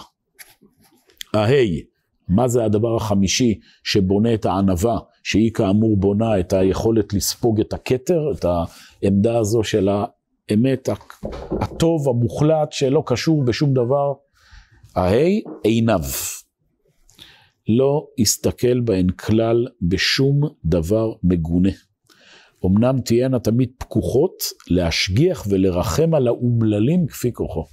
[1.35, 1.83] ההי,
[2.29, 8.21] מה זה הדבר החמישי שבונה את הענווה, שהיא כאמור בונה את היכולת לספוג את הכתר,
[8.33, 10.89] את העמדה הזו של האמת,
[11.61, 14.13] הטוב המוחלט שלא קשור בשום דבר.
[14.97, 16.01] ההי, עיניו.
[17.69, 21.71] לא יסתכל בהן כלל בשום דבר מגונה.
[22.67, 27.65] אמנם תהיינה תמיד פקוחות להשגיח ולרחם על האומללים כפי כוחו.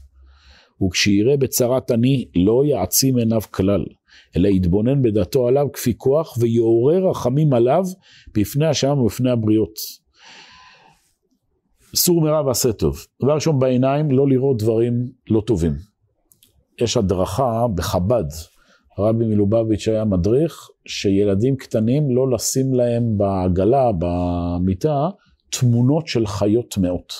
[0.85, 3.85] וכשיראה בצרת עני לא יעצים עיניו כלל,
[4.35, 7.83] אלא יתבונן בדעתו עליו כפי כוח ויעורר רחמים עליו
[8.33, 9.73] בפני השם ובפני הבריות.
[11.95, 13.05] סור מרע ועשה טוב.
[13.23, 14.93] דבר ראשון בעיניים לא לראות דברים
[15.29, 15.73] לא טובים.
[16.81, 18.25] יש הדרכה בחב"ד,
[18.97, 25.09] הרבי מלובביץ' היה מדריך, שילדים קטנים לא לשים להם בעגלה, במיטה,
[25.49, 27.13] תמונות של חיות טמאות.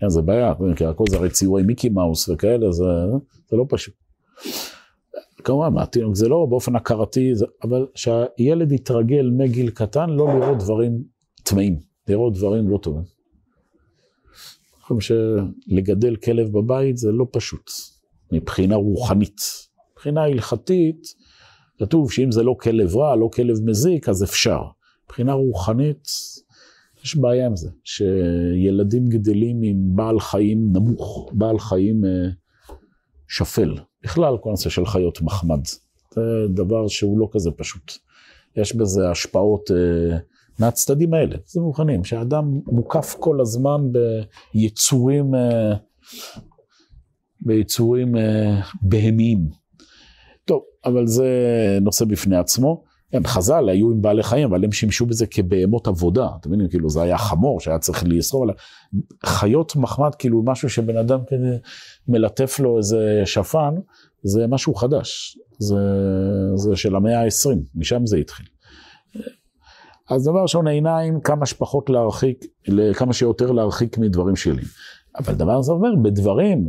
[0.00, 2.84] כן, זה בעיה, כי הכל זה הרי ציורי מיקי מאוס וכאלה, זה,
[3.50, 3.94] זה לא פשוט.
[5.44, 11.04] כמובן, מהתינוק זה לא באופן הכרתי, זה, אבל שהילד יתרגל מגיל קטן לא לראות דברים
[11.42, 11.78] טמאים,
[12.08, 13.14] לראות דברים לא טובים.
[14.84, 15.14] חושב
[15.68, 17.70] שלגדל כלב בבית זה לא פשוט,
[18.32, 19.40] מבחינה רוחנית.
[19.92, 21.06] מבחינה הלכתית,
[21.78, 24.60] כתוב שאם זה לא כלב רע, לא כלב מזיק, אז אפשר.
[25.06, 26.08] מבחינה רוחנית,
[27.04, 32.28] יש בעיה עם זה, שילדים גדלים עם בעל חיים נמוך, בעל חיים אה,
[33.28, 33.74] שפל.
[34.04, 35.60] בכלל, כל הנושא של חיות מחמד.
[36.14, 37.92] זה דבר שהוא לא כזה פשוט.
[38.56, 40.18] יש בזה השפעות אה,
[40.58, 43.80] מהצדדים האלה, זה מוכנים, שהאדם מוקף כל הזמן
[44.54, 45.74] ביצורים, אה,
[47.40, 49.48] ביצורים אה, בהמיים.
[50.44, 51.28] טוב, אבל זה
[51.80, 52.84] נושא בפני עצמו.
[53.14, 56.28] הם חז"ל היו עם בעלי חיים, אבל הם שימשו בזה כבהמות עבודה.
[56.40, 58.54] אתם מבינים, כאילו זה היה חמור שהיה צריך לאסור עליו.
[59.26, 61.56] חיות מחמד, כאילו משהו שבן אדם כזה
[62.08, 63.74] מלטף לו איזה שפן,
[64.22, 65.38] זה משהו חדש.
[65.58, 65.76] זה,
[66.54, 68.46] זה של המאה ה-20, משם זה התחיל.
[70.10, 72.44] אז דבר ראשון, העיניים כמה שפחות להרחיק,
[72.94, 74.62] כמה שיותר להרחיק מדברים שלי.
[75.18, 76.68] אבל דבר זה אומר, בדברים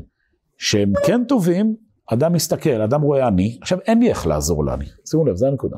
[0.57, 1.75] שהם כן טובים,
[2.13, 5.77] אדם מסתכל, אדם רואה אני, עכשיו אין לי איך לעזור לעני, שימו לב, זה הנקודה.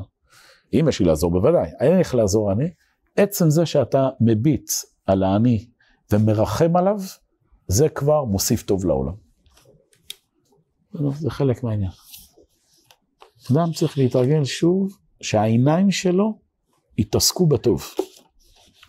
[0.72, 2.70] אם יש לי לעזור בוודאי, אין איך לעזור לעני,
[3.16, 4.70] עצם זה שאתה מביט
[5.06, 5.66] על העני
[6.12, 6.98] ומרחם עליו,
[7.68, 9.14] זה כבר מוסיף טוב לעולם.
[10.92, 11.90] זה חלק מהעניין.
[13.52, 16.38] אדם צריך להתרגל שוב, שהעיניים שלו
[16.98, 17.84] יתעסקו בטוב.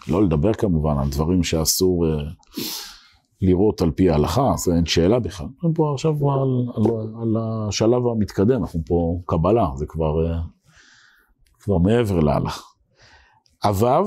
[0.07, 2.09] לא לדבר כמובן על דברים שאסור uh,
[3.41, 5.47] לראות על פי ההלכה, זה אין שאלה בכלל.
[5.47, 6.83] אנחנו פה עכשיו על, על,
[7.21, 10.58] על השלב המתקדם, אנחנו פה קבלה, זה כבר, uh,
[11.59, 12.61] כבר מעבר להלכה.
[13.63, 14.05] הוו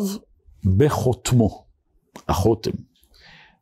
[0.76, 1.64] בחותמו,
[2.28, 2.70] החותם.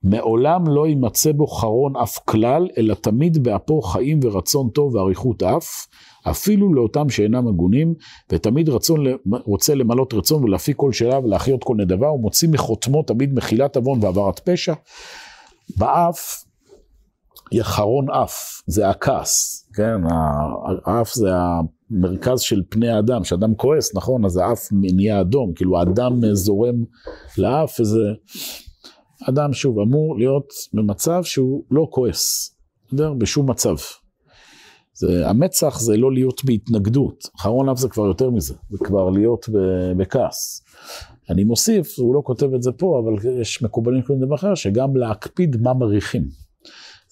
[0.03, 5.87] מעולם לא יימצא בו חרון אף כלל, אלא תמיד באפו חיים ורצון טוב ואריכות אף,
[6.31, 7.95] אפילו לאותם שאינם הגונים,
[8.33, 9.05] ותמיד רצון,
[9.47, 14.39] רוצה למלות רצון ולהפיק כל שאלה ולהחיות כל נדבה, ומוציא מחותמו תמיד מחילת עוון ועברת
[14.39, 14.75] פשע.
[15.77, 16.45] באף,
[17.61, 20.01] חרון אף, זה הכעס, כן,
[20.87, 21.31] האף זה
[21.91, 26.85] המרכז של פני האדם, כשאדם כועס, נכון, אז האף נהיה אדום, כאילו האדם זורם
[27.39, 28.13] לאף, איזה...
[29.29, 33.15] אדם שוב אמור להיות במצב שהוא לא כועס, בסדר?
[33.15, 33.75] בשום מצב.
[34.95, 39.49] זה, המצח זה לא להיות בהתנגדות, אחרון אף זה כבר יותר מזה, זה כבר להיות
[39.97, 40.65] בכעס.
[41.31, 44.97] אני מוסיף, הוא לא כותב את זה פה, אבל יש מקובלים כזה דבר אחר, שגם
[44.97, 46.29] להקפיד מה מריחים.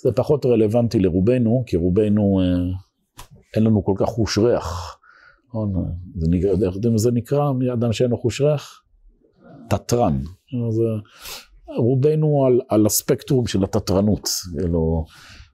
[0.03, 2.47] זה פחות רלוונטי לרובנו, כי רובנו, אה,
[3.57, 4.99] אין לנו כל כך חוש ריח.
[5.49, 5.73] נכון?
[6.17, 6.55] זה נקרא,
[6.97, 8.83] זה נקרא, אדם שאין לו חוש ריח?
[9.71, 10.19] תתרן.
[10.71, 10.83] זה,
[11.77, 15.05] רובנו על, על הספקטרום של התתרנות, אלו,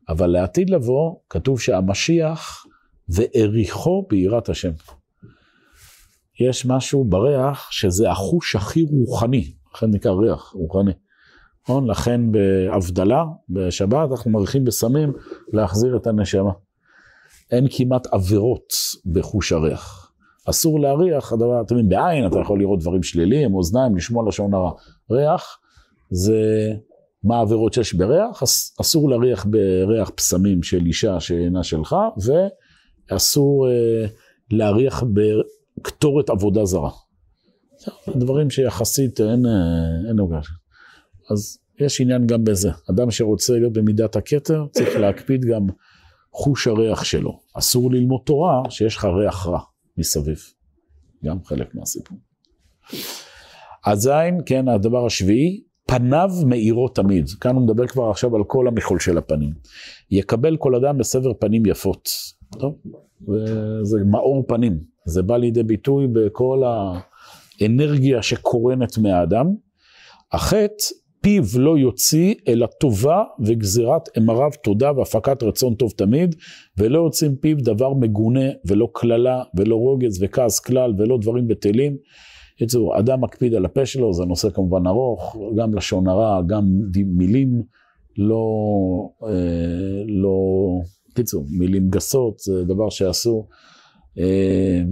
[0.09, 2.65] אבל לעתיד לבוא, כתוב שהמשיח
[3.09, 4.73] ואריכו ביראת השם.
[6.41, 10.93] יש משהו בריח שזה החוש הכי רוחני, לכן נקרא ריח רוחני.
[11.65, 11.91] נכון?
[11.91, 15.13] לכן בהבדלה, בשבת, אנחנו מריחים בסמים
[15.53, 16.53] להחזיר את הנשמה.
[17.51, 18.73] אין כמעט עבירות
[19.07, 20.13] בחוש הריח.
[20.51, 24.71] אסור להריח, הדבר, אתם יודעים, בעין אתה יכול לראות דברים שליליים, אוזניים, לשמוע לשון הרע.
[25.11, 25.59] ריח,
[26.11, 26.73] זה
[27.25, 28.43] מה העבירות שיש בריח,
[28.81, 31.97] אסור להריח בריח פסמים של אישה שאינה שלך,
[33.11, 34.07] ואסור אה,
[34.51, 36.91] להריח בקטורת עבודה זרה.
[38.17, 40.47] דברים שיחסית אין, אה, אין הוגש.
[41.31, 42.71] אז יש עניין גם בזה.
[42.91, 45.67] אדם שרוצה להיות במידת הכתר, צריך להקפיד גם
[46.35, 47.41] חוש הריח שלו.
[47.55, 49.61] אסור ללמוד תורה שיש לך ריח רע
[49.99, 50.39] מסביב.
[51.25, 52.19] גם חלק מהסיפור.
[53.83, 57.29] עדיין, כן, הדבר השביעי, פניו מאירות תמיד.
[57.41, 59.55] כאן הוא מדבר כבר עכשיו על כל המחול של הפנים.
[60.11, 62.09] יקבל כל אדם בסבר פנים יפות.
[62.59, 62.79] טוב,
[63.83, 64.81] זה מאור פנים.
[65.05, 66.63] זה בא לידי ביטוי בכל
[67.61, 69.47] האנרגיה שקורנת מהאדם.
[70.33, 70.85] החטא,
[71.25, 76.35] פיו לא יוציא אלא טובה וגזירת אמריו תודה והפקת רצון טוב תמיד,
[76.79, 81.97] ולא יוצאים פיו דבר מגונה ולא קללה ולא רוגז וכעס כלל ולא דברים בטלים.
[82.57, 86.65] בקיצור, אדם מקפיד על הפה שלו, זה נושא כמובן ארוך, גם לשון הרע, גם
[87.07, 87.63] מילים
[88.19, 88.45] לא,
[89.23, 90.39] אה, לא,
[91.11, 93.49] בקיצור, מילים גסות, זה דבר שאסור.
[94.19, 94.83] אה,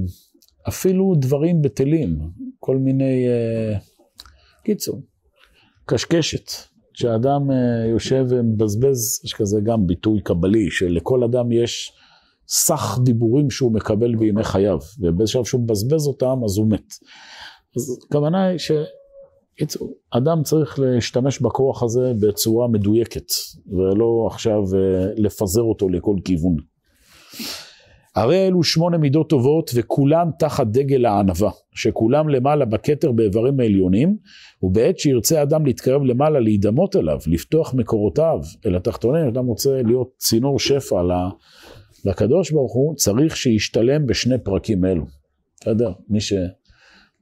[0.69, 2.19] אפילו דברים בטלים,
[2.59, 3.79] כל מיני, אה,
[4.65, 5.01] קיצור,
[5.87, 6.51] קשקשת.
[6.95, 7.51] כשאדם
[7.91, 11.93] יושב ומבזבז, יש כזה גם ביטוי קבלי, שלכל אדם יש
[12.49, 16.95] סך דיבורים שהוא מקבל בימי חייו, ובאיזשהו שהוא מבזבז אותם, אז הוא מת.
[17.77, 23.33] אז הכוונה היא שאדם צריך להשתמש בכוח הזה בצורה מדויקת,
[23.67, 26.57] ולא עכשיו אה, לפזר אותו לכל כיוון.
[28.15, 34.17] הרי אלו שמונה מידות טובות וכולם תחת דגל הענווה, שכולם למעלה בכתר באיברים העליונים,
[34.63, 40.59] ובעת שירצה אדם להתקרב למעלה להידמות אליו, לפתוח מקורותיו אל התחתונים, אדם רוצה להיות צינור
[40.59, 41.03] שפע
[42.05, 45.05] לקדוש ברוך הוא, צריך שישתלם בשני פרקים אלו.
[45.67, 46.33] יודע, מי ש...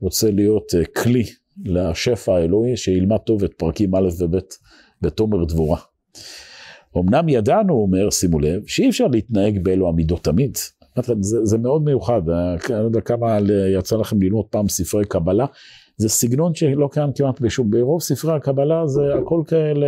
[0.01, 1.25] רוצה להיות אה, כלי
[1.65, 4.39] לשפע האלוהי, שילמד טוב את פרקים א' וב'
[5.03, 5.79] בתומר דבורה.
[6.99, 10.57] אמנם ידענו, אומר, שימו לב, שאי אפשר להתנהג באלו המידות תמיד.
[11.21, 13.39] זה, זה מאוד מיוחד, אה, אני לא יודע כמה
[13.75, 15.47] יצא לכם ללמוד פעם ספרי קבלה,
[15.97, 19.87] זה סגנון שלא קיים כמעט בשום, ברוב ספרי הקבלה זה הכל כאלה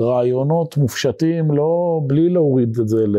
[0.00, 3.16] רעיונות מופשטים, לא, בלי להוריד את זה ל...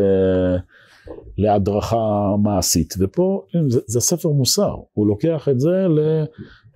[1.38, 2.94] להדרכה מעשית.
[2.98, 6.24] ופה זה, זה ספר מוסר, הוא לוקח את זה ל...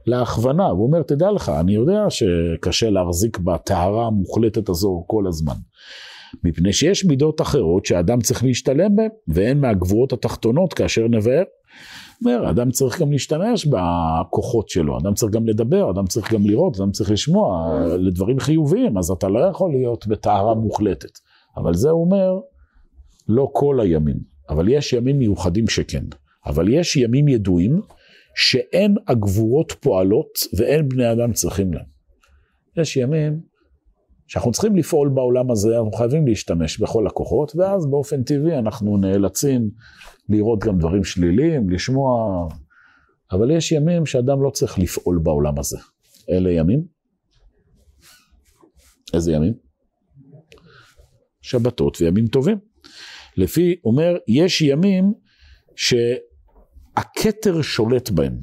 [0.06, 5.54] להכוונה, הוא אומר, תדע לך, אני יודע שקשה להחזיק בטהרה המוחלטת הזו כל הזמן.
[6.44, 11.42] מפני שיש מידות אחרות שאדם צריך להשתלם בהן, והן מהגבורות התחתונות כאשר נבהר.
[12.24, 16.76] אומר, אדם צריך גם להשתמש בכוחות שלו, אדם צריך גם לדבר, אדם צריך גם לראות,
[16.80, 21.18] אדם צריך לשמוע לדברים חיוביים, אז אתה לא יכול להיות בטהרה מוחלטת.
[21.56, 22.38] אבל זה אומר,
[23.28, 24.16] לא כל הימים,
[24.50, 26.04] אבל יש ימים מיוחדים שכן.
[26.46, 27.80] אבל יש ימים ידועים
[28.34, 31.84] שאין הגבורות פועלות ואין בני אדם צריכים להם.
[32.76, 33.40] יש ימים
[34.26, 39.70] שאנחנו צריכים לפעול בעולם הזה, אנחנו חייבים להשתמש בכל הכוחות, ואז באופן טבעי אנחנו נאלצים
[40.28, 42.08] לראות גם דברים שליליים, לשמוע,
[43.32, 45.78] אבל יש ימים שאדם לא צריך לפעול בעולם הזה.
[46.30, 46.84] אלה ימים?
[49.14, 49.54] איזה ימים?
[51.42, 52.58] שבתות וימים טובים.
[53.36, 55.12] לפי, אומר, יש ימים
[55.76, 58.40] שהכתר שולט בהם,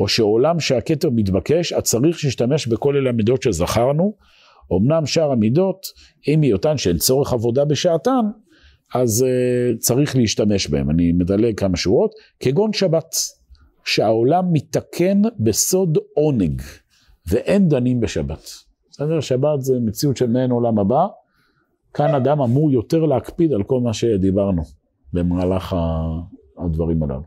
[0.00, 4.16] או שעולם שהכתר מתבקש, אז צריך שישתמש בכל אלה המידות שזכרנו,
[4.76, 5.86] אמנם שאר המידות,
[6.28, 8.24] אם היותן שהן צורך עבודה בשעתן,
[8.94, 10.90] אז uh, צריך להשתמש בהן.
[10.90, 13.14] אני מדלג כמה שורות, כגון שבת,
[13.84, 16.62] שהעולם מתקן בסוד עונג,
[17.26, 18.50] ואין דנים בשבת.
[18.90, 19.20] בסדר?
[19.20, 21.06] שבת זה מציאות של מעין עולם הבא,
[21.94, 24.62] כאן אדם אמור יותר להקפיד על כל מה שדיברנו
[25.12, 25.76] במהלך
[26.58, 27.22] הדברים הללו.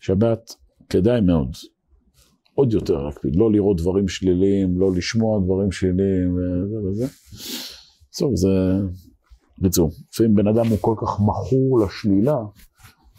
[0.00, 0.54] שבת,
[0.88, 1.56] כדאי מאוד.
[2.54, 7.06] עוד יותר להקפיד, לא לראות דברים שליליים, לא לשמוע דברים שליליים וזה וזה.
[8.18, 8.48] טוב, זה...
[9.58, 12.36] בקיצור, לפעמים בן אדם הוא כל כך מכור לשלילה,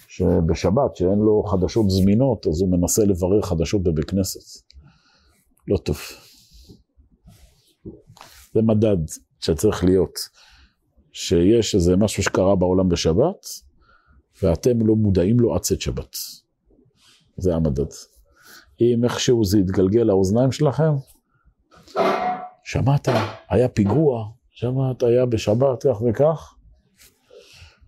[0.08, 4.64] שבשבת, שאין לו חדשות זמינות, אז הוא מנסה לברר חדשות בבית כנסת.
[5.68, 5.98] לא טוב.
[8.54, 8.98] זה מדד
[9.40, 10.20] שצריך להיות,
[11.12, 13.46] שיש איזה משהו שקרה בעולם בשבת,
[14.44, 16.16] ואתם לא מודעים לו עד צאת שבת.
[17.38, 17.92] זה המדד.
[18.82, 20.92] אם איכשהו זה יתגלגל לאוזניים שלכם,
[22.64, 23.08] שמעת,
[23.50, 26.56] היה פיגוע, שמעת, היה בשבת כך וכך,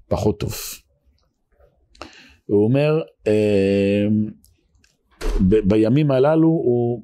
[0.08, 0.54] פחות טוב.
[2.46, 4.06] הוא אומר, אה,
[5.42, 7.04] בימים הללו הוא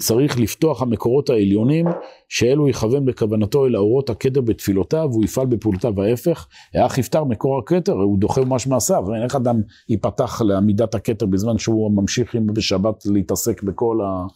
[0.00, 1.86] צריך לפתוח המקורות העליונים,
[2.28, 6.46] שאלו יכוון בכוונתו אל האורות הכתר בתפילותיו, והוא יפעל בפעולותיו ההפך.
[6.74, 9.04] האח יפתר מקור הכתר, הוא דוחה ממש מעשיו.
[9.24, 14.26] איך אדם ייפתח לעמידת הכתר בזמן שהוא ממשיך בשבת להתעסק בכל, ה,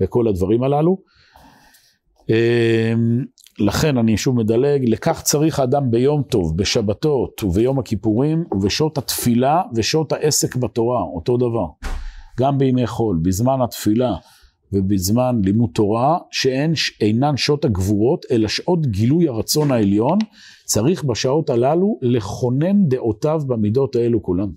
[0.00, 0.98] בכל הדברים הללו.
[2.28, 3.24] אמ,
[3.58, 10.12] לכן אני שוב מדלג, לכך צריך האדם ביום טוב, בשבתות וביום הכיפורים, ובשעות התפילה ושעות
[10.12, 11.66] העסק בתורה, אותו דבר.
[12.40, 14.14] גם בימי חול, בזמן התפילה.
[14.72, 20.18] ובזמן לימוד תורה, שהן אינן שעות הגבורות, אלא שעות גילוי הרצון העליון,
[20.64, 24.48] צריך בשעות הללו לכונן דעותיו במידות האלו כולן.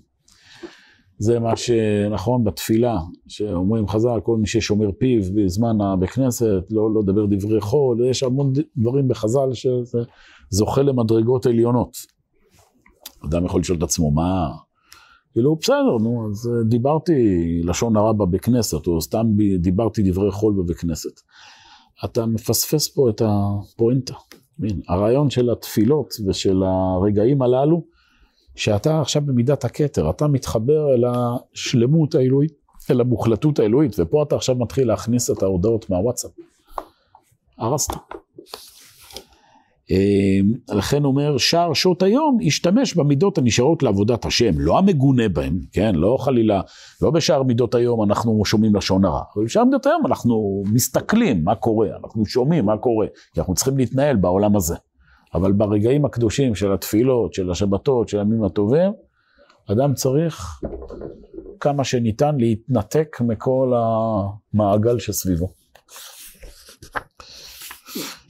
[1.18, 2.98] זה מה שנכון בתפילה,
[3.28, 8.22] שאומרים חז"ל, כל מי ששומר פיו בזמן הבית כנסת, לא, לא דבר דברי חול, יש
[8.22, 9.98] המון דברים בחז"ל שזה
[10.50, 11.96] זוכה למדרגות עליונות.
[13.24, 14.48] אדם יכול לשאול את עצמו, מה,
[15.32, 17.12] כאילו, בסדר, נו, אז אה, דיברתי
[17.64, 19.26] לשון הרע בבית כנסת, או סתם
[19.58, 21.20] דיברתי דברי חול בבית כנסת.
[22.04, 24.14] אתה מפספס פה את הפואנטה.
[24.88, 27.84] הרעיון של התפילות ושל הרגעים הללו,
[28.54, 32.52] שאתה עכשיו במידת הכתר, אתה מתחבר אל השלמות האלוהית,
[32.90, 36.30] אל המוחלטות האלוהית, ופה אתה עכשיו מתחיל להכניס את ההודעות מהוואטסאפ.
[37.58, 37.92] הרסת.
[39.90, 45.94] אמ, לכן אומר שער שעות היום ישתמש במידות הנשארות לעבודת השם, לא המגונה בהם, כן,
[45.94, 46.60] לא חלילה,
[47.02, 51.54] לא בשער מידות היום אנחנו שומעים לשון הרע, אבל בשער מידות היום אנחנו מסתכלים מה
[51.54, 54.74] קורה, אנחנו שומעים מה קורה, כי אנחנו צריכים להתנהל בעולם הזה.
[55.34, 58.92] אבל ברגעים הקדושים של התפילות, של השבתות, של הימים הטובים,
[59.66, 60.60] אדם צריך
[61.60, 65.48] כמה שניתן להתנתק מכל המעגל שסביבו.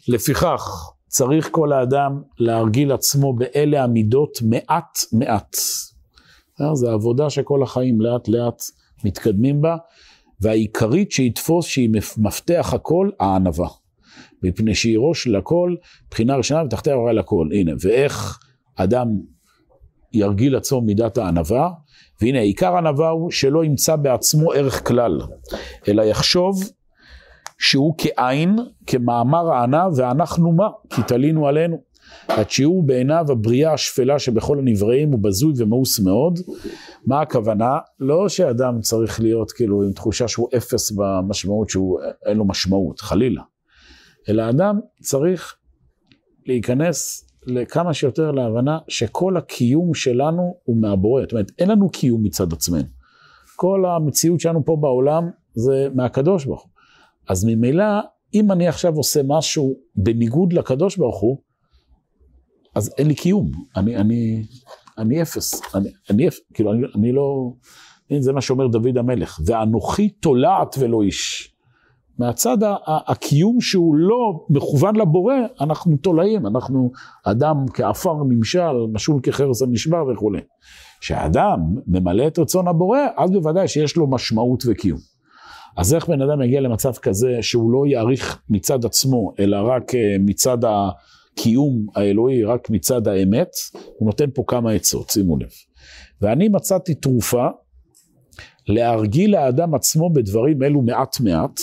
[0.08, 5.56] לפיכך, צריך כל האדם להרגיל עצמו באלה המידות מעט מעט.
[6.72, 8.62] זו עבודה שכל החיים לאט לאט
[9.04, 9.76] מתקדמים בה,
[10.40, 13.68] והעיקרית שיתפוס שהיא מפתח הכל, הענווה.
[14.42, 15.74] מפני שהיא ראש לכל,
[16.10, 17.48] בחינה ראשונה ותחתיה הורה לכל.
[17.52, 18.38] הנה, ואיך
[18.76, 19.08] אדם
[20.12, 21.70] ירגיל עצמו מידת הענווה,
[22.20, 25.20] והנה עיקר הענווה הוא שלא ימצא בעצמו ערך כלל,
[25.88, 26.62] אלא יחשוב
[27.62, 28.56] שהוא כעין,
[28.86, 30.68] כמאמר הענה, ואנחנו מה?
[30.90, 31.76] כי תלינו עלינו.
[32.28, 36.38] עד שהוא בעיניו הבריאה השפלה שבכל הנבראים הוא בזוי ומאוס מאוד.
[37.06, 37.78] מה הכוונה?
[38.00, 43.42] לא שאדם צריך להיות כאילו עם תחושה שהוא אפס במשמעות שהוא אין לו משמעות, חלילה.
[44.28, 45.54] אלא אדם צריך
[46.46, 51.22] להיכנס לכמה שיותר להבנה שכל הקיום שלנו הוא מהבורא.
[51.22, 52.88] זאת אומרת, אין לנו קיום מצד עצמנו.
[53.56, 56.71] כל המציאות שלנו פה בעולם זה מהקדוש ברוך הוא.
[57.28, 57.84] אז ממילא,
[58.34, 61.38] אם אני עכשיו עושה משהו בניגוד לקדוש ברוך הוא,
[62.74, 63.50] אז אין לי קיום.
[63.76, 64.42] אני, אני,
[64.98, 65.74] אני אפס.
[65.74, 67.52] אני, אני אפס, כאילו, אני, אני לא...
[68.18, 69.40] זה מה שאומר דוד המלך.
[69.46, 71.52] ואנוכי תולעת ולא איש.
[72.18, 76.90] מהצד הקיום שהוא לא מכוון לבורא, אנחנו תולעים, אנחנו
[77.24, 80.40] אדם כעפר נמשל, משול כחרס הנשבר וכולי.
[81.00, 84.98] כשאדם ממלא את רצון הבורא, אז בוודאי שיש לו משמעות וקיום.
[85.76, 90.16] אז איך בן אדם יגיע למצב כזה שהוא לא יעריך מצד עצמו, אלא רק אה,
[90.20, 93.48] מצד הקיום האלוהי, רק מצד האמת,
[93.98, 95.50] הוא נותן פה כמה עצות, שימו לב.
[96.20, 97.46] ואני מצאתי תרופה
[98.68, 101.60] להרגיל האדם עצמו בדברים אלו מעט מעט,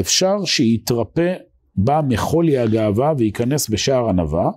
[0.00, 1.34] אפשר שיתרפא
[1.76, 4.50] בה מחולי הגאווה וייכנס בשער ענווה,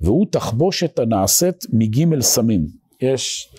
[0.00, 2.66] והוא תחבושת הנעשית מגימל סמים.
[3.00, 3.54] יש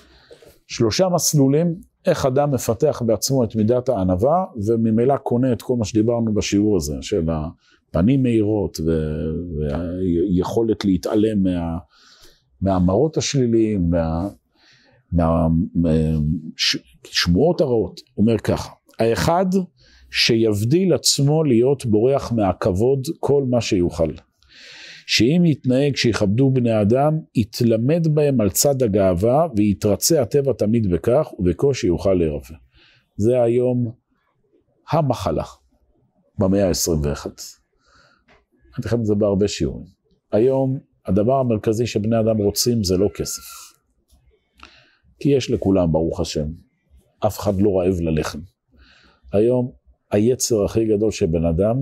[0.67, 1.75] שלושה מסלולים
[2.05, 6.95] איך אדם מפתח בעצמו את מידת הענווה, וממילא קונה את כל מה שדיברנו בשיעור הזה,
[7.01, 8.79] של הפנים מהירות
[10.37, 11.77] ויכולת להתעלם מה,
[12.61, 13.91] מהמראות השליליים,
[15.75, 17.99] מהשמועות מה, הרעות.
[18.13, 18.69] הוא אומר ככה,
[18.99, 19.45] האחד,
[20.11, 24.11] שיבדיל עצמו להיות בורח מהכבוד כל מה שיוכל.
[25.07, 31.87] שאם יתנהג שיכבדו בני אדם, יתלמד בהם על צד הגאווה, ויתרצה הטבע תמיד בכך, ובקושי
[31.87, 32.53] יוכל להירפא.
[33.17, 33.91] זה היום
[34.91, 35.43] המחלה
[36.39, 37.25] במאה ה-21.
[37.25, 39.85] אני לכם את זה בהרבה שיעורים.
[40.31, 43.43] היום הדבר המרכזי שבני אדם רוצים זה לא כסף.
[45.19, 46.47] כי יש לכולם, ברוך השם.
[47.19, 48.39] אף אחד לא רעב ללחם.
[49.33, 49.71] היום
[50.11, 51.75] היצר הכי גדול של בן אדם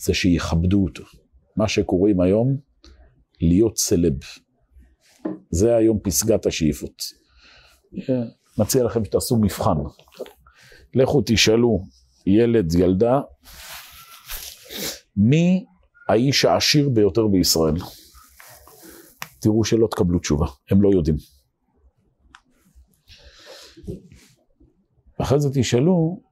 [0.00, 1.25] זה שיכבדו אותו.
[1.56, 2.56] מה שקוראים היום
[3.40, 4.18] להיות סלב.
[5.50, 7.02] זה היום פסגת השאיפות.
[8.58, 9.76] מציע לכם שתעשו מבחן.
[10.94, 11.84] לכו תשאלו
[12.26, 13.20] ילד, ילדה,
[15.16, 15.64] מי
[16.08, 17.74] האיש העשיר ביותר בישראל?
[19.40, 21.16] תראו שלא תקבלו תשובה, הם לא יודעים.
[25.22, 26.22] אחרי זה תשאלו,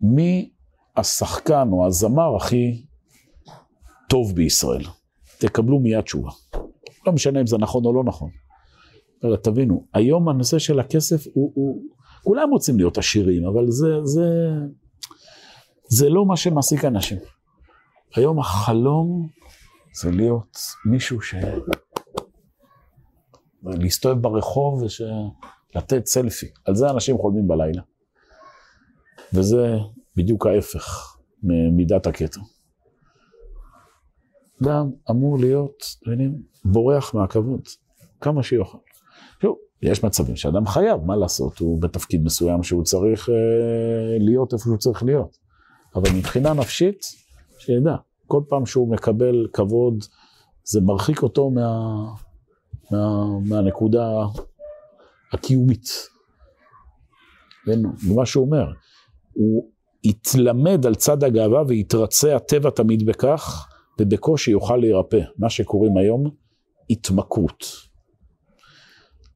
[0.00, 0.50] מי
[0.96, 2.86] השחקן או הזמר הכי
[4.08, 4.84] טוב בישראל?
[5.38, 6.30] תקבלו מיד תשובה.
[7.06, 8.30] לא משנה אם זה נכון או לא נכון.
[9.22, 11.82] אבל תבינו, היום הנושא של הכסף הוא, הוא
[12.22, 14.28] כולם רוצים להיות עשירים, אבל זה, זה,
[15.88, 17.18] זה לא מה שמעסיק אנשים.
[18.14, 19.28] היום החלום
[20.00, 21.34] זה להיות מישהו ש...
[23.62, 24.82] להסתובב ברחוב
[25.74, 26.46] ולתת סלפי.
[26.64, 27.82] על זה אנשים חולמים בלילה.
[29.32, 29.76] וזה
[30.16, 32.40] בדיוק ההפך ממידת הכתר.
[34.62, 37.60] אדם אמור להיות, מבינים, בורח מהכבוד,
[38.20, 38.78] כמה שיוכל.
[39.42, 43.34] שוב, יש מצבים שאדם חייב, מה לעשות, הוא בתפקיד מסוים שהוא צריך אה,
[44.18, 45.38] להיות איפה שהוא צריך להיות.
[45.94, 47.02] אבל מבחינה נפשית,
[47.58, 47.96] שידע,
[48.26, 50.04] כל פעם שהוא מקבל כבוד,
[50.64, 51.70] זה מרחיק אותו מה,
[52.90, 54.24] מה, מהנקודה
[55.32, 55.88] הקיומית.
[57.66, 58.72] ומה שהוא אומר,
[59.32, 59.70] הוא
[60.04, 63.68] יתלמד על צד הגאווה ויתרצה הטבע תמיד בכך,
[64.00, 65.20] ובקושי יוכל להירפא.
[65.38, 66.30] מה שקוראים היום
[66.90, 67.64] התמכרות.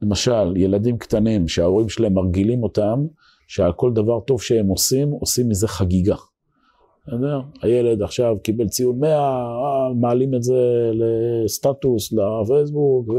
[0.03, 3.07] למשל, ילדים קטנים שההורים שלהם מרגילים אותם,
[3.49, 6.17] שעל כל דבר טוב שהם עושים, עושים מזה חגיגה.
[7.63, 13.19] הילד עכשיו קיבל ציון 100, אה, מעלים את זה לסטטוס, לפייסבוק, ו...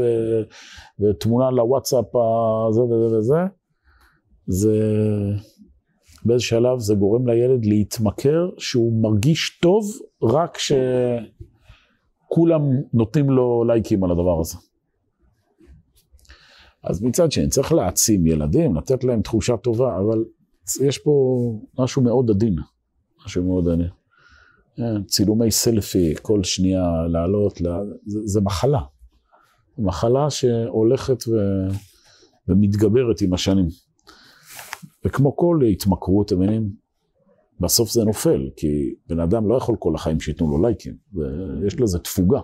[1.00, 2.04] ותמונה לוואטסאפ,
[2.70, 3.38] זה וזה וזה.
[4.46, 4.78] זה...
[6.24, 9.84] באיזה שלב זה גורם לילד להתמכר, שהוא מרגיש טוב
[10.22, 10.58] רק
[12.28, 12.62] שכולם
[12.92, 14.56] נותנים לו לייקים על הדבר הזה.
[16.84, 20.24] אז מצד שני, צריך להעצים ילדים, לתת להם תחושה טובה, אבל
[20.80, 21.12] יש פה
[21.78, 22.56] משהו מאוד עדין,
[23.26, 23.88] משהו מאוד עדין.
[24.76, 27.78] כן, צילומי סלפי, כל שנייה לעלות, לה...
[28.06, 28.80] זה, זה מחלה.
[29.78, 31.32] מחלה שהולכת ו...
[32.48, 33.68] ומתגברת עם השנים.
[35.04, 36.70] וכמו כל התמכרות, אתם מבינים,
[37.60, 40.96] בסוף זה נופל, כי בן אדם לא יכול כל החיים שייתנו לו לייקים,
[41.66, 42.40] יש לזה תפוגה.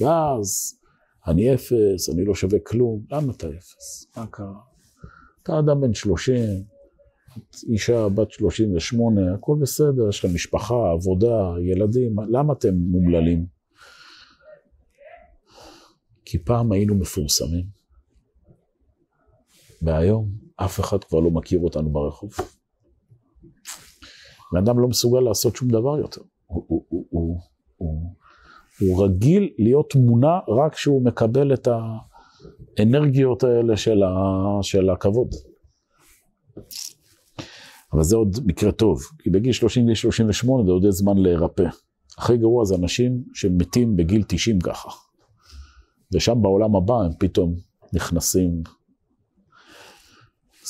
[0.00, 0.78] ואז
[1.26, 4.06] אני אפס, אני לא שווה כלום, למה אתה אפס?
[4.16, 4.60] מה קרה?
[5.42, 6.64] אתה אדם בן שלושים,
[7.68, 13.46] אישה בת שלושים ושמונה, הכל בסדר, יש לך משפחה, עבודה, ילדים, למה אתם מומללים?
[16.24, 17.64] כי פעם היינו מפורסמים,
[19.82, 22.30] והיום אף אחד כבר לא מכיר אותנו ברחוב.
[24.52, 26.22] בן אדם לא מסוגל לעשות שום דבר יותר.
[26.46, 27.40] הוא, הוא, הוא, הוא,
[27.76, 28.14] הוא,
[28.80, 31.68] הוא רגיל להיות מונע רק כשהוא מקבל את
[32.78, 34.08] האנרגיות האלה של, ה,
[34.62, 35.28] של הכבוד.
[37.92, 41.64] אבל זה עוד מקרה טוב, כי בגיל 30 38 זה עוד יש זמן להירפא.
[42.18, 44.88] הכי גרוע זה אנשים שמתים בגיל 90 ככה.
[46.14, 47.54] ושם בעולם הבא הם פתאום
[47.92, 48.62] נכנסים.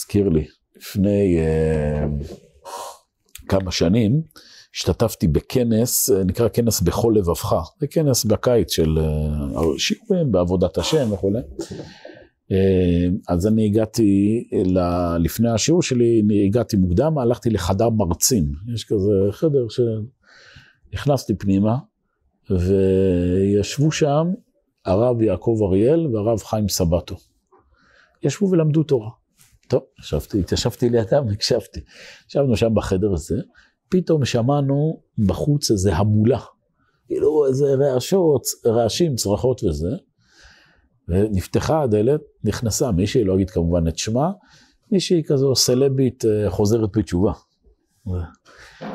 [0.00, 0.46] הזכיר לי,
[0.76, 2.34] לפני uh,
[3.48, 4.22] כמה שנים,
[4.74, 11.12] השתתפתי בכנס, אה, נקרא כנס בכל לבבך, זה כנס בקיץ של uh, שיעורים בעבודת השם
[11.12, 11.40] וכולי.
[13.28, 14.44] אז אני הגעתי,
[15.18, 18.52] לפני השיעור שלי, אני הגעתי מוקדם, הלכתי לחדר מרצים.
[18.74, 19.66] יש כזה חדר
[20.92, 21.76] שנכנסתי פנימה,
[22.50, 24.26] וישבו שם
[24.84, 27.16] הרב יעקב אריאל והרב חיים סבטו.
[28.22, 29.10] ישבו ולמדו תורה.
[29.70, 31.80] טוב, ישבתי, התיישבתי לידם, הקשבתי.
[32.28, 33.40] ישבנו שם בחדר הזה,
[33.88, 36.40] פתאום שמענו בחוץ איזה המולה.
[37.06, 39.88] כאילו איזה רעשות, רעשים, צרחות וזה.
[41.08, 44.30] ונפתחה הדלת, נכנסה מישהי, לא אגיד כמובן את שמה,
[44.92, 47.32] מישהי כזו סלבית אה, חוזרת בתשובה.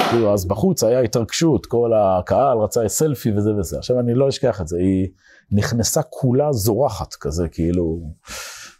[0.10, 3.78] כאילו, אז בחוץ היה התרגשות, כל הקהל רצה סלפי וזה וזה.
[3.78, 5.08] עכשיו אני לא אשכח את זה, היא
[5.52, 8.00] נכנסה כולה זורחת כזה, כאילו,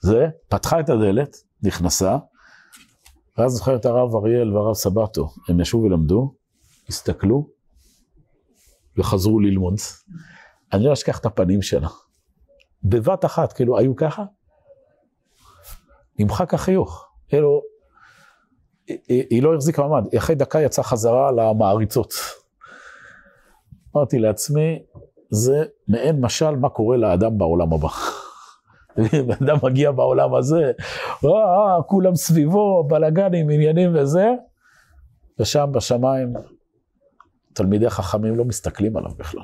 [0.02, 2.18] זה, פתחה את הדלת, נכנסה,
[3.38, 6.36] ואז זוכר את הרב אריאל והרב סבטו, הם ישבו ולמדו,
[6.90, 7.50] הסתכלו,
[8.98, 9.76] וחזרו ללמוד.
[10.74, 11.88] אני לא אשכח את הפנים שלה.
[12.84, 14.24] בבת אחת, כאילו, היו ככה,
[16.20, 17.08] נמחק החיוך.
[17.28, 17.62] כאילו,
[18.88, 22.14] היא, היא לא החזיקה מעמד, אחרי דקה יצאה חזרה למעריצות.
[23.96, 24.80] אמרתי לעצמי,
[25.30, 27.90] זה מעין משל מה קורה לאדם בעולם הבא.
[29.28, 30.72] בן אדם מגיע בעולם הזה,
[31.26, 34.28] אה, כולם סביבו, בלאגנים, עניינים וזה,
[35.40, 36.34] ושם בשמיים,
[37.54, 39.44] תלמידי חכמים לא מסתכלים עליו בכלל.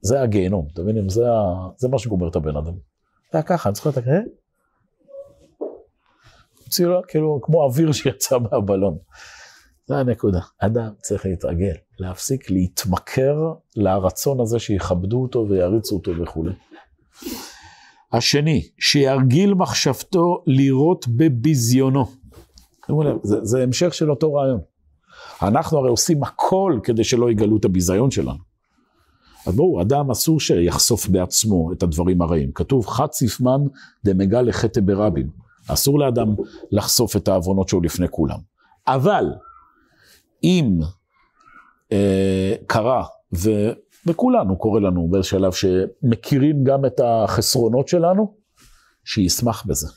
[0.00, 1.08] זה הגיהנום, אתם מבינים?
[1.08, 1.24] זה,
[1.76, 2.72] זה מה שגומר את הבן אדם.
[3.32, 4.20] זה היה ככה, אני זוכר את הכאלה,
[7.08, 8.98] כאילו כמו אוויר שיצא מהבלון.
[9.86, 10.40] זה הנקודה.
[10.58, 13.36] אדם צריך להתרגל, להפסיק להתמכר
[13.76, 16.52] לרצון הזה שיכבדו אותו ויריצו אותו וכולי.
[18.16, 22.06] השני, שירגיל מחשבתו לראות בביזיונו.
[23.22, 24.60] זה, זה המשך של אותו רעיון.
[25.42, 28.38] אנחנו הרי עושים הכל כדי שלא יגלו את הביזיון שלנו.
[29.46, 32.52] אז בואו, אדם אסור שיחשוף בעצמו את הדברים הרעים.
[32.52, 33.60] כתוב, חד ספמן
[34.04, 35.30] דמגל לחטא ברבים.
[35.68, 36.28] אסור לאדם
[36.70, 38.38] לחשוף את העוונות שלו לפני כולם.
[38.86, 39.24] אבל,
[40.44, 40.78] אם
[41.92, 43.04] אה, קרה,
[44.06, 48.34] וכולנו קורה לנו באיזה שלב שמכירים גם את החסרונות שלנו,
[49.04, 49.88] שישמח בזה.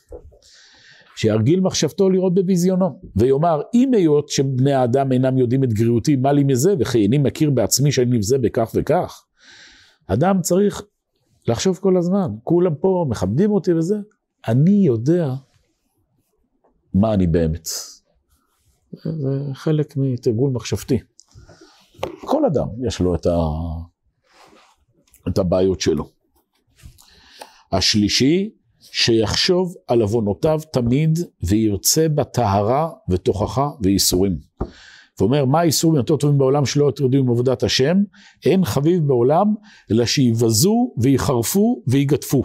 [1.16, 6.44] שירגיל מחשבתו לראות בביזיונו, ויאמר, אם היות שבני האדם אינם יודעים את גריעותי, מה לי
[6.44, 9.24] מזה, וכי איני מכיר בעצמי שאני נבזה בכך וכך,
[10.08, 10.82] אדם צריך
[11.48, 13.96] לחשוב כל הזמן, כולם פה מכבדים אותי וזה,
[14.48, 15.34] אני יודע
[16.94, 17.68] מה אני באמת.
[19.04, 21.00] זה חלק מתרגול מחשבתי.
[22.20, 23.38] כל אדם יש לו את, ה...
[25.28, 26.10] את הבעיות שלו.
[27.72, 28.50] השלישי,
[28.80, 34.38] שיחשוב על עוונותיו תמיד וירצה בטהרה ותוכחה וייסורים.
[35.20, 37.98] ואומר, מה האיסורים יותר טובים בעולם שלא יטרדו עם עבודת השם?
[38.46, 39.54] אין חביב בעולם,
[39.92, 42.44] אלא שיבזו ויחרפו ויגדפו.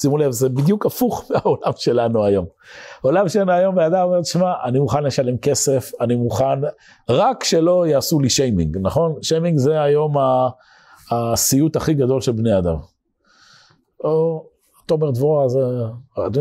[0.00, 2.46] שימו לב, זה בדיוק הפוך מהעולם שלנו היום.
[3.04, 6.60] העולם שלנו היום, בן אדם אומר, שמע, אני מוכן לשלם כסף, אני מוכן,
[7.08, 9.14] רק שלא יעשו לי שיימינג, נכון?
[9.22, 10.14] שיימינג זה היום
[11.10, 12.76] הסיוט הכי גדול של בני אדם.
[14.04, 14.46] או
[14.86, 15.60] תומר דבורה, זה,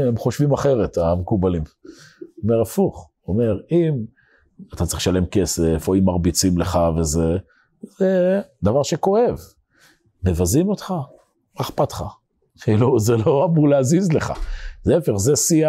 [0.07, 1.63] הם חושבים אחרת, המקובלים.
[2.43, 4.05] אומר הפוך, אומר, אם
[4.73, 7.37] אתה צריך לשלם כסף, או אם מרביצים לך וזה,
[7.97, 9.39] זה דבר שכואב.
[10.23, 12.03] מבזים אותך, מה אכפת לך?
[12.61, 14.33] כאילו, זה לא אמור להזיז לך.
[14.85, 15.67] להפך, זה שיא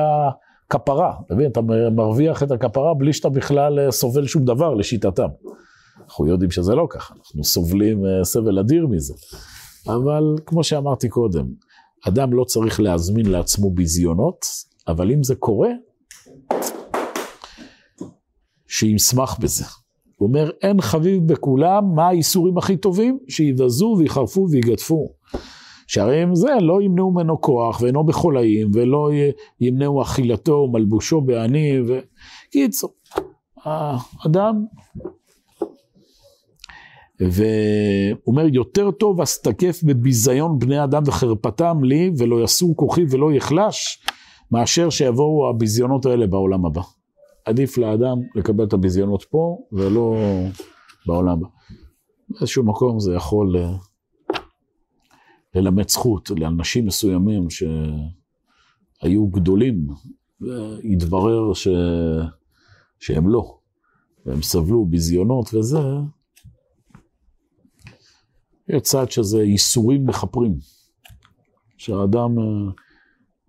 [0.69, 1.15] הכפרה.
[1.27, 5.29] אתה מבין, אתה מרוויח את הכפרה בלי שאתה בכלל אה, סובל שום דבר לשיטתם.
[6.05, 9.15] אנחנו יודעים שזה לא ככה, אנחנו סובלים אה, סבל אדיר מזה.
[9.87, 11.47] אבל כמו שאמרתי קודם,
[12.09, 14.47] אדם לא צריך להזמין לעצמו ביזיונות,
[14.89, 15.71] אבל אם זה קורה,
[18.69, 19.65] שישמח בזה.
[20.17, 23.19] הוא אומר, אין חביב בכולם, מה האיסורים הכי טובים?
[23.29, 25.09] שיבזו ויחרפו ויגדפו.
[25.87, 29.11] שהרי הם זה, לא ימנעו ממנו כוח, ואינו בחולאים, ולא
[29.61, 32.91] ימנעו אכילתו ומלבושו בעני, וקיצור,
[33.65, 34.65] האדם,
[37.21, 44.05] והוא אומר, יותר טוב אסתקף בביזיון בני אדם וחרפתם לי, ולא יסור כוחי ולא יחלש,
[44.51, 46.83] מאשר שיבואו הביזיונות האלה בעולם הבא.
[47.45, 50.17] עדיף לאדם לקבל את הביזיונות פה, ולא
[51.07, 51.47] בעולם הבא.
[52.29, 53.73] באיזשהו מקום זה יכול אה,
[55.55, 59.87] ללמד זכות לאנשים מסוימים שהיו גדולים,
[60.41, 61.69] והתברר ש...
[63.01, 63.59] שהם לא,
[64.27, 65.79] והם סבלו ביזיונות וזה,
[68.69, 70.59] יש צד שזה ייסורים מכפרים.
[71.77, 72.37] שהאדם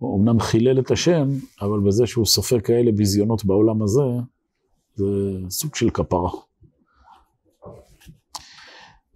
[0.00, 1.28] אומנם אה, חילל את השם,
[1.60, 4.02] אבל בזה שהוא סופג כאלה ביזיונות בעולם הזה,
[4.94, 5.04] זה
[5.50, 6.30] סוג של כפרה.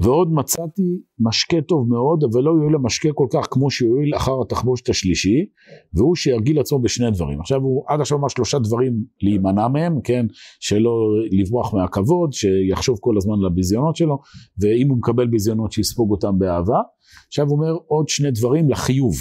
[0.03, 4.89] ועוד מצאתי משקה טוב מאוד, אבל לא יועיל למשקה כל כך כמו שיועיל אחר התחבושת
[4.89, 5.47] השלישי,
[5.95, 7.41] והוא שירגיל עצמו בשני דברים.
[7.41, 10.27] עכשיו הוא עד עכשיו אמר שלושה דברים להימנע מהם, כן,
[10.61, 10.91] שלא
[11.31, 14.19] לברוח מהכבוד, שיחשוב כל הזמן על הביזיונות שלו,
[14.61, 16.81] ואם הוא מקבל ביזיונות שיספוג אותם באהבה.
[17.29, 19.15] עכשיו הוא אומר עוד שני דברים לחיוב.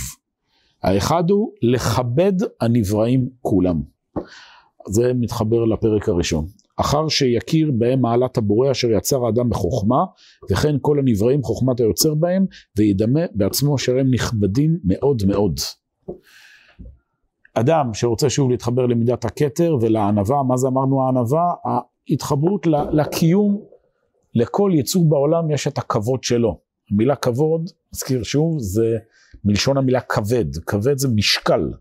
[0.84, 3.82] האחד הוא לכבד הנבראים כולם.
[4.88, 6.46] זה מתחבר לפרק הראשון.
[6.82, 10.04] אחר שיכיר בהם מעלת הבורא אשר יצר האדם בחוכמה,
[10.52, 12.46] וכן כל הנבראים חוכמת היוצר בהם,
[12.78, 15.60] וידמה בעצמו אשר הם נכבדים מאוד מאוד.
[17.54, 21.54] אדם שרוצה שוב להתחבר למידת הכתר ולענווה, מה זה אמרנו הענווה?
[22.10, 23.62] ההתחברות לקיום,
[24.36, 26.60] לכל יצור בעולם יש את הכבוד שלו.
[26.92, 28.98] המילה כבוד, נזכיר שוב, זה
[29.46, 31.72] מלשון המילה כבד, כבד זה משקל.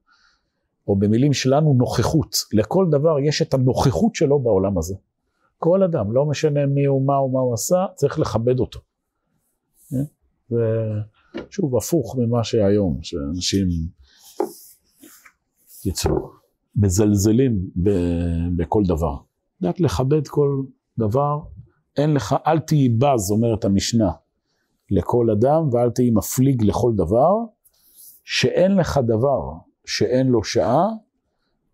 [0.88, 2.36] או במילים שלנו נוכחות.
[2.52, 4.94] לכל דבר יש את הנוכחות שלו בעולם הזה.
[5.58, 8.80] כל אדם, לא משנה מי הוא, מה הוא, מה הוא עשה, צריך לכבד אותו.
[10.48, 10.64] זה
[11.50, 13.68] שוב הפוך ממה שהיום, שאנשים
[15.84, 16.30] יצאו,
[16.76, 17.70] מזלזלים
[18.56, 19.16] בכל דבר.
[19.60, 20.62] לדעת לכבד כל
[20.98, 21.38] דבר,
[21.96, 24.10] אין לך, אל תהי בז, אומרת המשנה,
[24.90, 27.32] לכל אדם, ואל תהי מפליג לכל דבר,
[28.24, 29.40] שאין לך דבר
[29.84, 30.88] שאין לו שעה,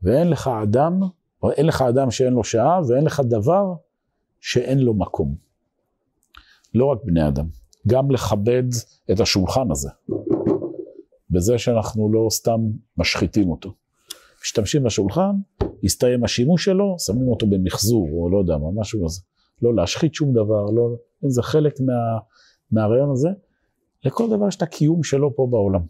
[0.02, 1.00] ואין לך אדם,
[1.42, 3.74] או אין לך אדם שאין לו שעה, ואין לך דבר
[4.40, 5.34] שאין לו מקום.
[6.74, 7.46] לא רק בני אדם,
[7.86, 8.64] גם לכבד
[9.10, 9.90] את השולחן הזה,
[11.30, 12.60] בזה שאנחנו לא סתם
[12.96, 13.74] משחיתים אותו.
[14.42, 15.36] משתמשים בשולחן,
[15.84, 19.20] הסתיים השימוש שלו, שמים אותו במחזור, או לא יודע מה, משהו כזה.
[19.62, 20.96] לא להשחית שום דבר, לא,
[21.28, 22.18] זה חלק מה,
[22.70, 23.28] מהרעיון הזה.
[24.04, 25.80] לכל דבר יש את הקיום שלו פה בעולם.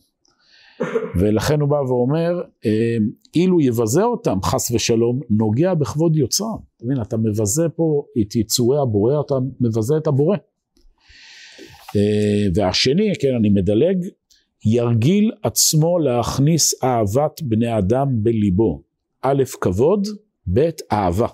[1.20, 2.96] ולכן הוא בא ואומר, אה,
[3.34, 6.56] אילו יבזה אותם, חס ושלום, נוגע בכבוד יוצרם.
[6.76, 10.36] אתה מבין, אתה מבזה פה את יצורי הבורא, אתה מבזה את הבורא.
[11.96, 13.96] אה, והשני, כן, אני מדלג,
[14.64, 18.82] ירגיל עצמו להכניס אהבת בני אדם בליבו.
[19.22, 20.06] א', כבוד,
[20.52, 21.26] ב', אהבה.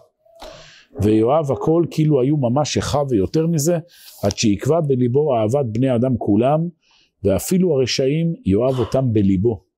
[1.03, 3.79] ויואב הכל כאילו היו ממש אחיו ויותר מזה,
[4.25, 6.69] עד שיקבע בליבו אהבת בני אדם כולם,
[7.25, 9.73] ואפילו הרשעים יאהב אותם בליבו.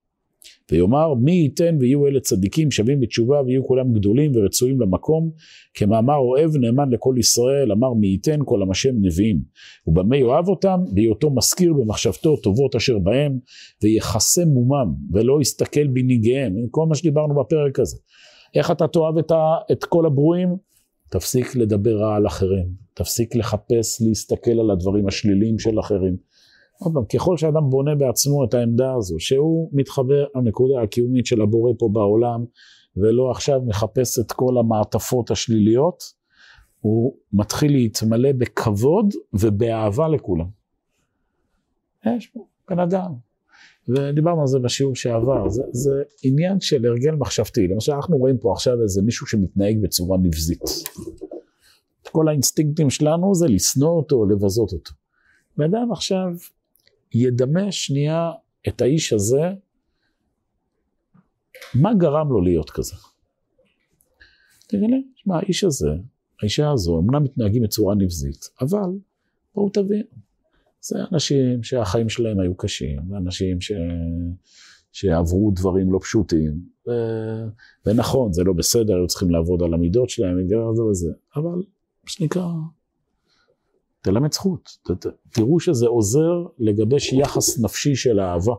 [0.73, 5.31] ויאמר מי ייתן ויהיו אלה צדיקים שווים בתשובה ויהיו כולם גדולים ורצויים למקום?
[5.75, 9.41] כמאמר אוהב נאמן לכל ישראל אמר מי ייתן כל השם נביאים.
[9.87, 10.81] ובמה יאהב אותם?
[10.93, 13.39] בהיותו מזכיר במחשבתו טובות אשר בהם
[13.83, 17.97] ויחסה מומם ולא יסתכל בניגיהם כל מה שדיברנו בפרק הזה.
[18.55, 20.57] איך אתה תאהב את, ה, את כל הברואים?
[21.11, 22.67] תפסיק לדבר רע על אחרים.
[22.95, 26.17] תפסיק לחפש להסתכל על הדברים השליליים של אחרים
[26.79, 31.73] עוד פעם, ככל שאדם בונה בעצמו את העמדה הזו, שהוא מתחבר לנקודה הקיומית של הבורא
[31.79, 32.45] פה בעולם,
[32.97, 36.03] ולא עכשיו מחפש את כל המעטפות השליליות,
[36.81, 40.47] הוא מתחיל להתמלא בכבוד ובאהבה לכולם.
[42.17, 43.13] יש פה בן אדם,
[43.89, 47.69] ודיברנו על זה בשיעור שעבר, זה, זה עניין של הרגל מחשבתי.
[47.69, 50.63] למשל, אנחנו רואים פה עכשיו איזה מישהו שמתנהג בצורה נבזית.
[52.13, 54.93] כל האינסטינקטים שלנו זה לשנוא אותו, לבזות אותו.
[55.57, 56.27] בן אדם עכשיו
[57.15, 58.31] ידמה שנייה
[58.69, 59.43] את האיש הזה,
[61.75, 62.95] מה גרם לו להיות כזה?
[64.69, 65.91] תגלה, שמע, האיש הזה,
[66.43, 68.91] האישה הזו, אמנם מתנהגים בצורה נבזית, אבל
[69.55, 70.09] בואו תבינו,
[70.81, 73.73] זה אנשים שהחיים שלהם היו קשים, זה אנשים ש...
[74.93, 76.91] שעברו דברים לא פשוטים, ו...
[77.87, 81.57] ונכון, זה לא בסדר, היו צריכים לעבוד על המידות שלהם, וזה וזה, אבל
[82.05, 82.47] מה שנקרא,
[84.05, 84.79] תלמד זכות.
[84.83, 88.55] ת, ת, תראו שזה עוזר לגבש יחס נפשי של אהבה,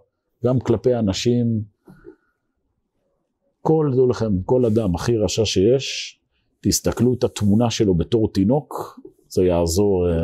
[0.46, 1.62] גם כלפי אנשים.
[3.62, 6.20] כל, דעו לכם, כל אדם הכי רשע שיש,
[6.62, 10.16] תסתכלו את התמונה שלו בתור תינוק, זה יעזור, אה,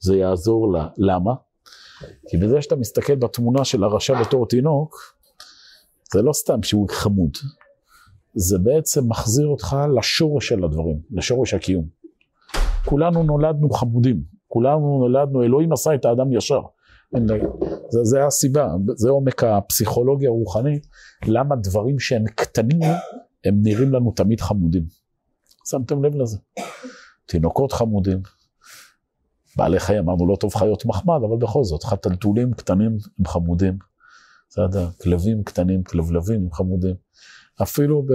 [0.00, 0.88] זה יעזור לה.
[0.98, 1.34] למה?
[2.28, 5.16] כי בזה שאתה מסתכל בתמונה של הרשע בתור תינוק,
[6.12, 7.36] זה לא סתם שהוא חמוד,
[8.34, 11.95] זה בעצם מחזיר אותך לשורש של הדברים, לשורש הקיום.
[12.86, 16.60] כולנו נולדנו חמודים, כולנו נולדנו, אלוהים עשה את האדם ישר.
[17.90, 20.86] זה, זה הסיבה, זה עומק הפסיכולוגיה הרוחנית,
[21.26, 22.80] למה דברים שהם קטנים,
[23.44, 24.82] הם נראים לנו תמיד חמודים.
[25.70, 26.38] שמתם לב לזה.
[27.26, 28.18] תינוקות חמודים,
[29.56, 33.78] בעלי חיים, אמרנו לא טוב חיות מחמד, אבל בכל זאת, חתלתולים קטנים הם חמודים.
[34.48, 34.88] בסדר?
[35.02, 36.94] כלבים קטנים, כלבלבים הם חמודים.
[37.62, 38.06] אפילו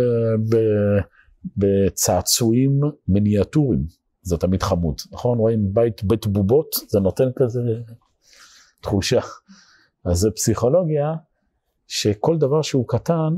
[1.57, 3.86] בצעצועים מיניאטוריים,
[4.22, 5.38] זה תמיד חמוד, נכון?
[5.38, 7.61] רואים בית, בית בובות, זה נותן כזה
[8.82, 9.19] תחושה.
[10.05, 11.13] אז זה פסיכולוגיה
[11.88, 13.34] שכל דבר שהוא קטן,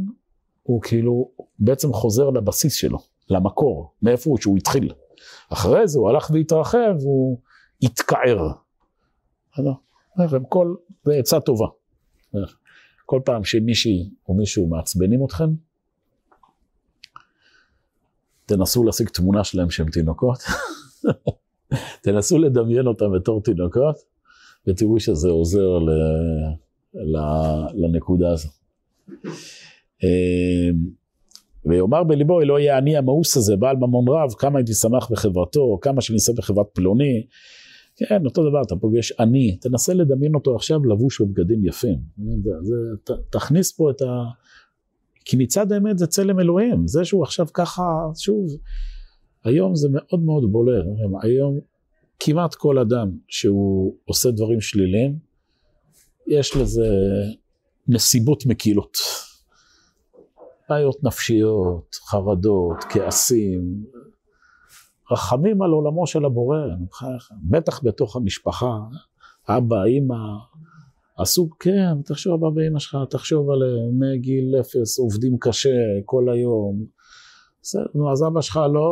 [0.63, 4.93] הוא כאילו בעצם חוזר לבסיס שלו, למקור, מאיפה הוא, שהוא התחיל.
[5.49, 7.39] אחרי זה הוא הלך והתרחב, הוא
[7.83, 8.51] התקער.
[10.49, 11.67] כל, זה עצה טובה.
[13.05, 15.49] כל פעם שמישהי או מישהו מעצבנים אתכם,
[18.45, 20.37] תנסו להשיג תמונה שלהם שהם תינוקות,
[22.03, 23.95] תנסו לדמיין אותם בתור תינוקות,
[24.67, 25.89] ותראו שזה עוזר ל,
[26.93, 27.17] ל,
[27.73, 28.49] לנקודה הזו.
[30.03, 31.03] אמ,
[31.65, 36.33] ויאמר בליבו, אלוהי אני המאוס הזה, בעל ממון רב, כמה הייתי שמח בחברתו, כמה שניסה
[36.37, 37.23] בחברת פלוני.
[37.95, 41.97] כן, אותו דבר, אתה פוגש אני, תנסה לדמיין אותו עכשיו לבוש בבגדים יפים.
[42.43, 44.05] זה, זה, ת, תכניס פה את ה...
[45.25, 47.83] כי מצד האמת זה צלם אלוהים, זה שהוא עכשיו ככה,
[48.17, 48.47] שוב,
[49.43, 50.85] היום זה מאוד מאוד בולט,
[51.21, 51.59] היום
[52.19, 55.19] כמעט כל אדם שהוא עושה דברים שליליים,
[56.27, 56.87] יש לזה
[57.87, 58.97] נסיבות מקילות.
[60.69, 63.85] בעיות נפשיות, חרדות, כעסים,
[65.11, 66.57] רחמים על עולמו של הבורא,
[67.49, 68.77] בטח בתוך המשפחה,
[69.49, 70.15] אבא, אימא,
[71.17, 75.69] עסוק, כן, תחשוב אבא ואימא שלך, תחשוב עליהם, מגיל אפס עובדים קשה
[76.05, 76.85] כל היום,
[77.61, 78.89] בסדר, נו, אז אבא שלך לא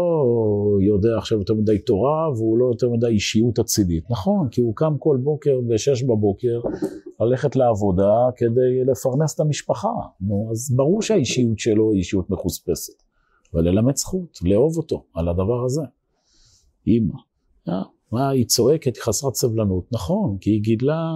[0.82, 4.04] יודע עכשיו יותר מדי תורה, והוא לא יותר מדי אישיות אצילית.
[4.12, 6.62] נכון, כי הוא קם כל בוקר ב-6 בבוקר,
[7.20, 9.94] ללכת לעבודה כדי לפרנס את המשפחה.
[10.22, 12.94] נו, אז ברור שהאישיות שלו היא אישיות מחוספסת.
[13.54, 15.82] אבל ללמד זכות, לאהוב אותו על הדבר הזה.
[16.88, 17.14] אימא,
[17.70, 19.84] אה, מה, היא צועקת, היא חסרת סבלנות.
[19.92, 21.12] נכון, כי היא גידלה...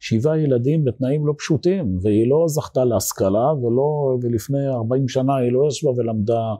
[0.00, 5.68] שבעה ילדים בתנאים לא פשוטים, והיא לא זכתה להשכלה, ולא, ולפני 40 שנה היא לא
[5.68, 6.54] ישבה ולמדה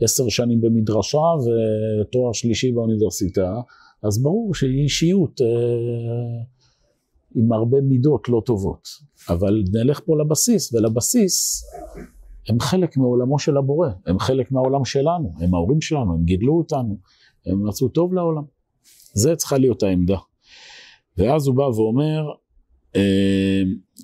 [0.00, 1.18] עשר שנים במדרשה
[2.00, 3.54] ותואר שלישי באוניברסיטה,
[4.02, 5.46] אז ברור שהיא אישיות אה,
[7.34, 8.88] עם הרבה מידות לא טובות.
[9.28, 11.64] אבל נלך פה לבסיס, ולבסיס
[12.48, 16.96] הם חלק מעולמו של הבורא, הם חלק מהעולם שלנו, הם ההורים שלנו, הם גידלו אותנו,
[17.46, 18.42] הם רצו טוב לעולם.
[19.14, 20.18] זה צריכה להיות העמדה.
[21.18, 22.22] ואז הוא בא ואומר,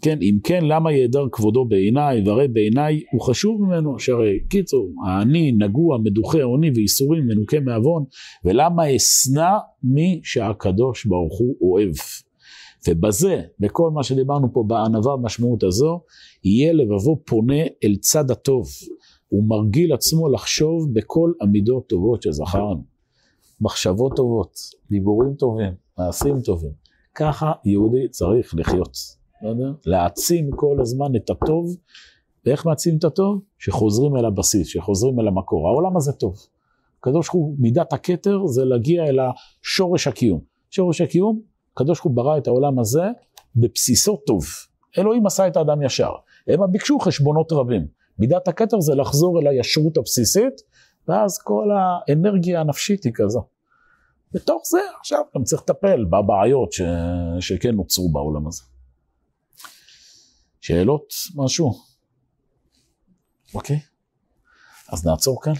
[0.03, 5.53] כן, אם כן, למה יעדר כבודו בעיניי, והרי בעיניי הוא חשוב ממנו, שהרי קיצור, העני,
[5.53, 8.05] נגוע, מדוחה, עוני וייסורים, מנוקה מעוון,
[8.45, 9.51] ולמה אשנא
[9.82, 11.93] מי שהקדוש ברוך הוא אוהב.
[12.89, 16.01] ובזה, בכל מה שדיברנו פה בענווה במשמעות הזו,
[16.45, 18.66] יהיה לבבו פונה אל צד הטוב,
[19.32, 22.82] ומרגיל עצמו לחשוב בכל המידות טובות שזכרנו.
[23.61, 24.53] מחשבות טובות,
[24.91, 26.88] דיבורים טובים, מעשים טובים.
[27.19, 28.93] ככה יהודי צריך לחיות?
[29.87, 31.77] להעצים כל הזמן את הטוב,
[32.47, 33.41] ואיך מעצים את הטוב?
[33.59, 35.69] שחוזרים אל הבסיס, שחוזרים אל המקור.
[35.69, 36.35] העולם הזה טוב.
[36.99, 40.41] הקדוש ברוך הוא, מידת הכתר זה להגיע אל השורש הקיום.
[40.71, 41.41] שורש הקיום,
[41.73, 43.05] הקדוש ברוך הוא ברא את העולם הזה
[43.57, 44.45] בבסיסו טוב.
[44.99, 46.11] אלוהים עשה את האדם ישר.
[46.49, 47.87] הם ביקשו חשבונות רבים.
[48.19, 50.55] מידת הכתר זה לחזור אל הישרות הבסיסית,
[51.09, 53.43] ואז כל האנרגיה הנפשית היא כזו.
[54.33, 56.83] בתוך זה עכשיו גם צריך לטפל בבעיות ש...
[57.41, 58.62] שכן נוצרו בעולם הזה.
[60.61, 61.12] שאלות?
[61.35, 61.72] משהו?
[63.55, 63.81] אוקיי?
[64.93, 65.53] אז נעצור כאן.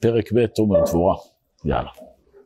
[0.00, 1.16] פרק ב' תומר תבורה.
[1.64, 1.90] יאללה.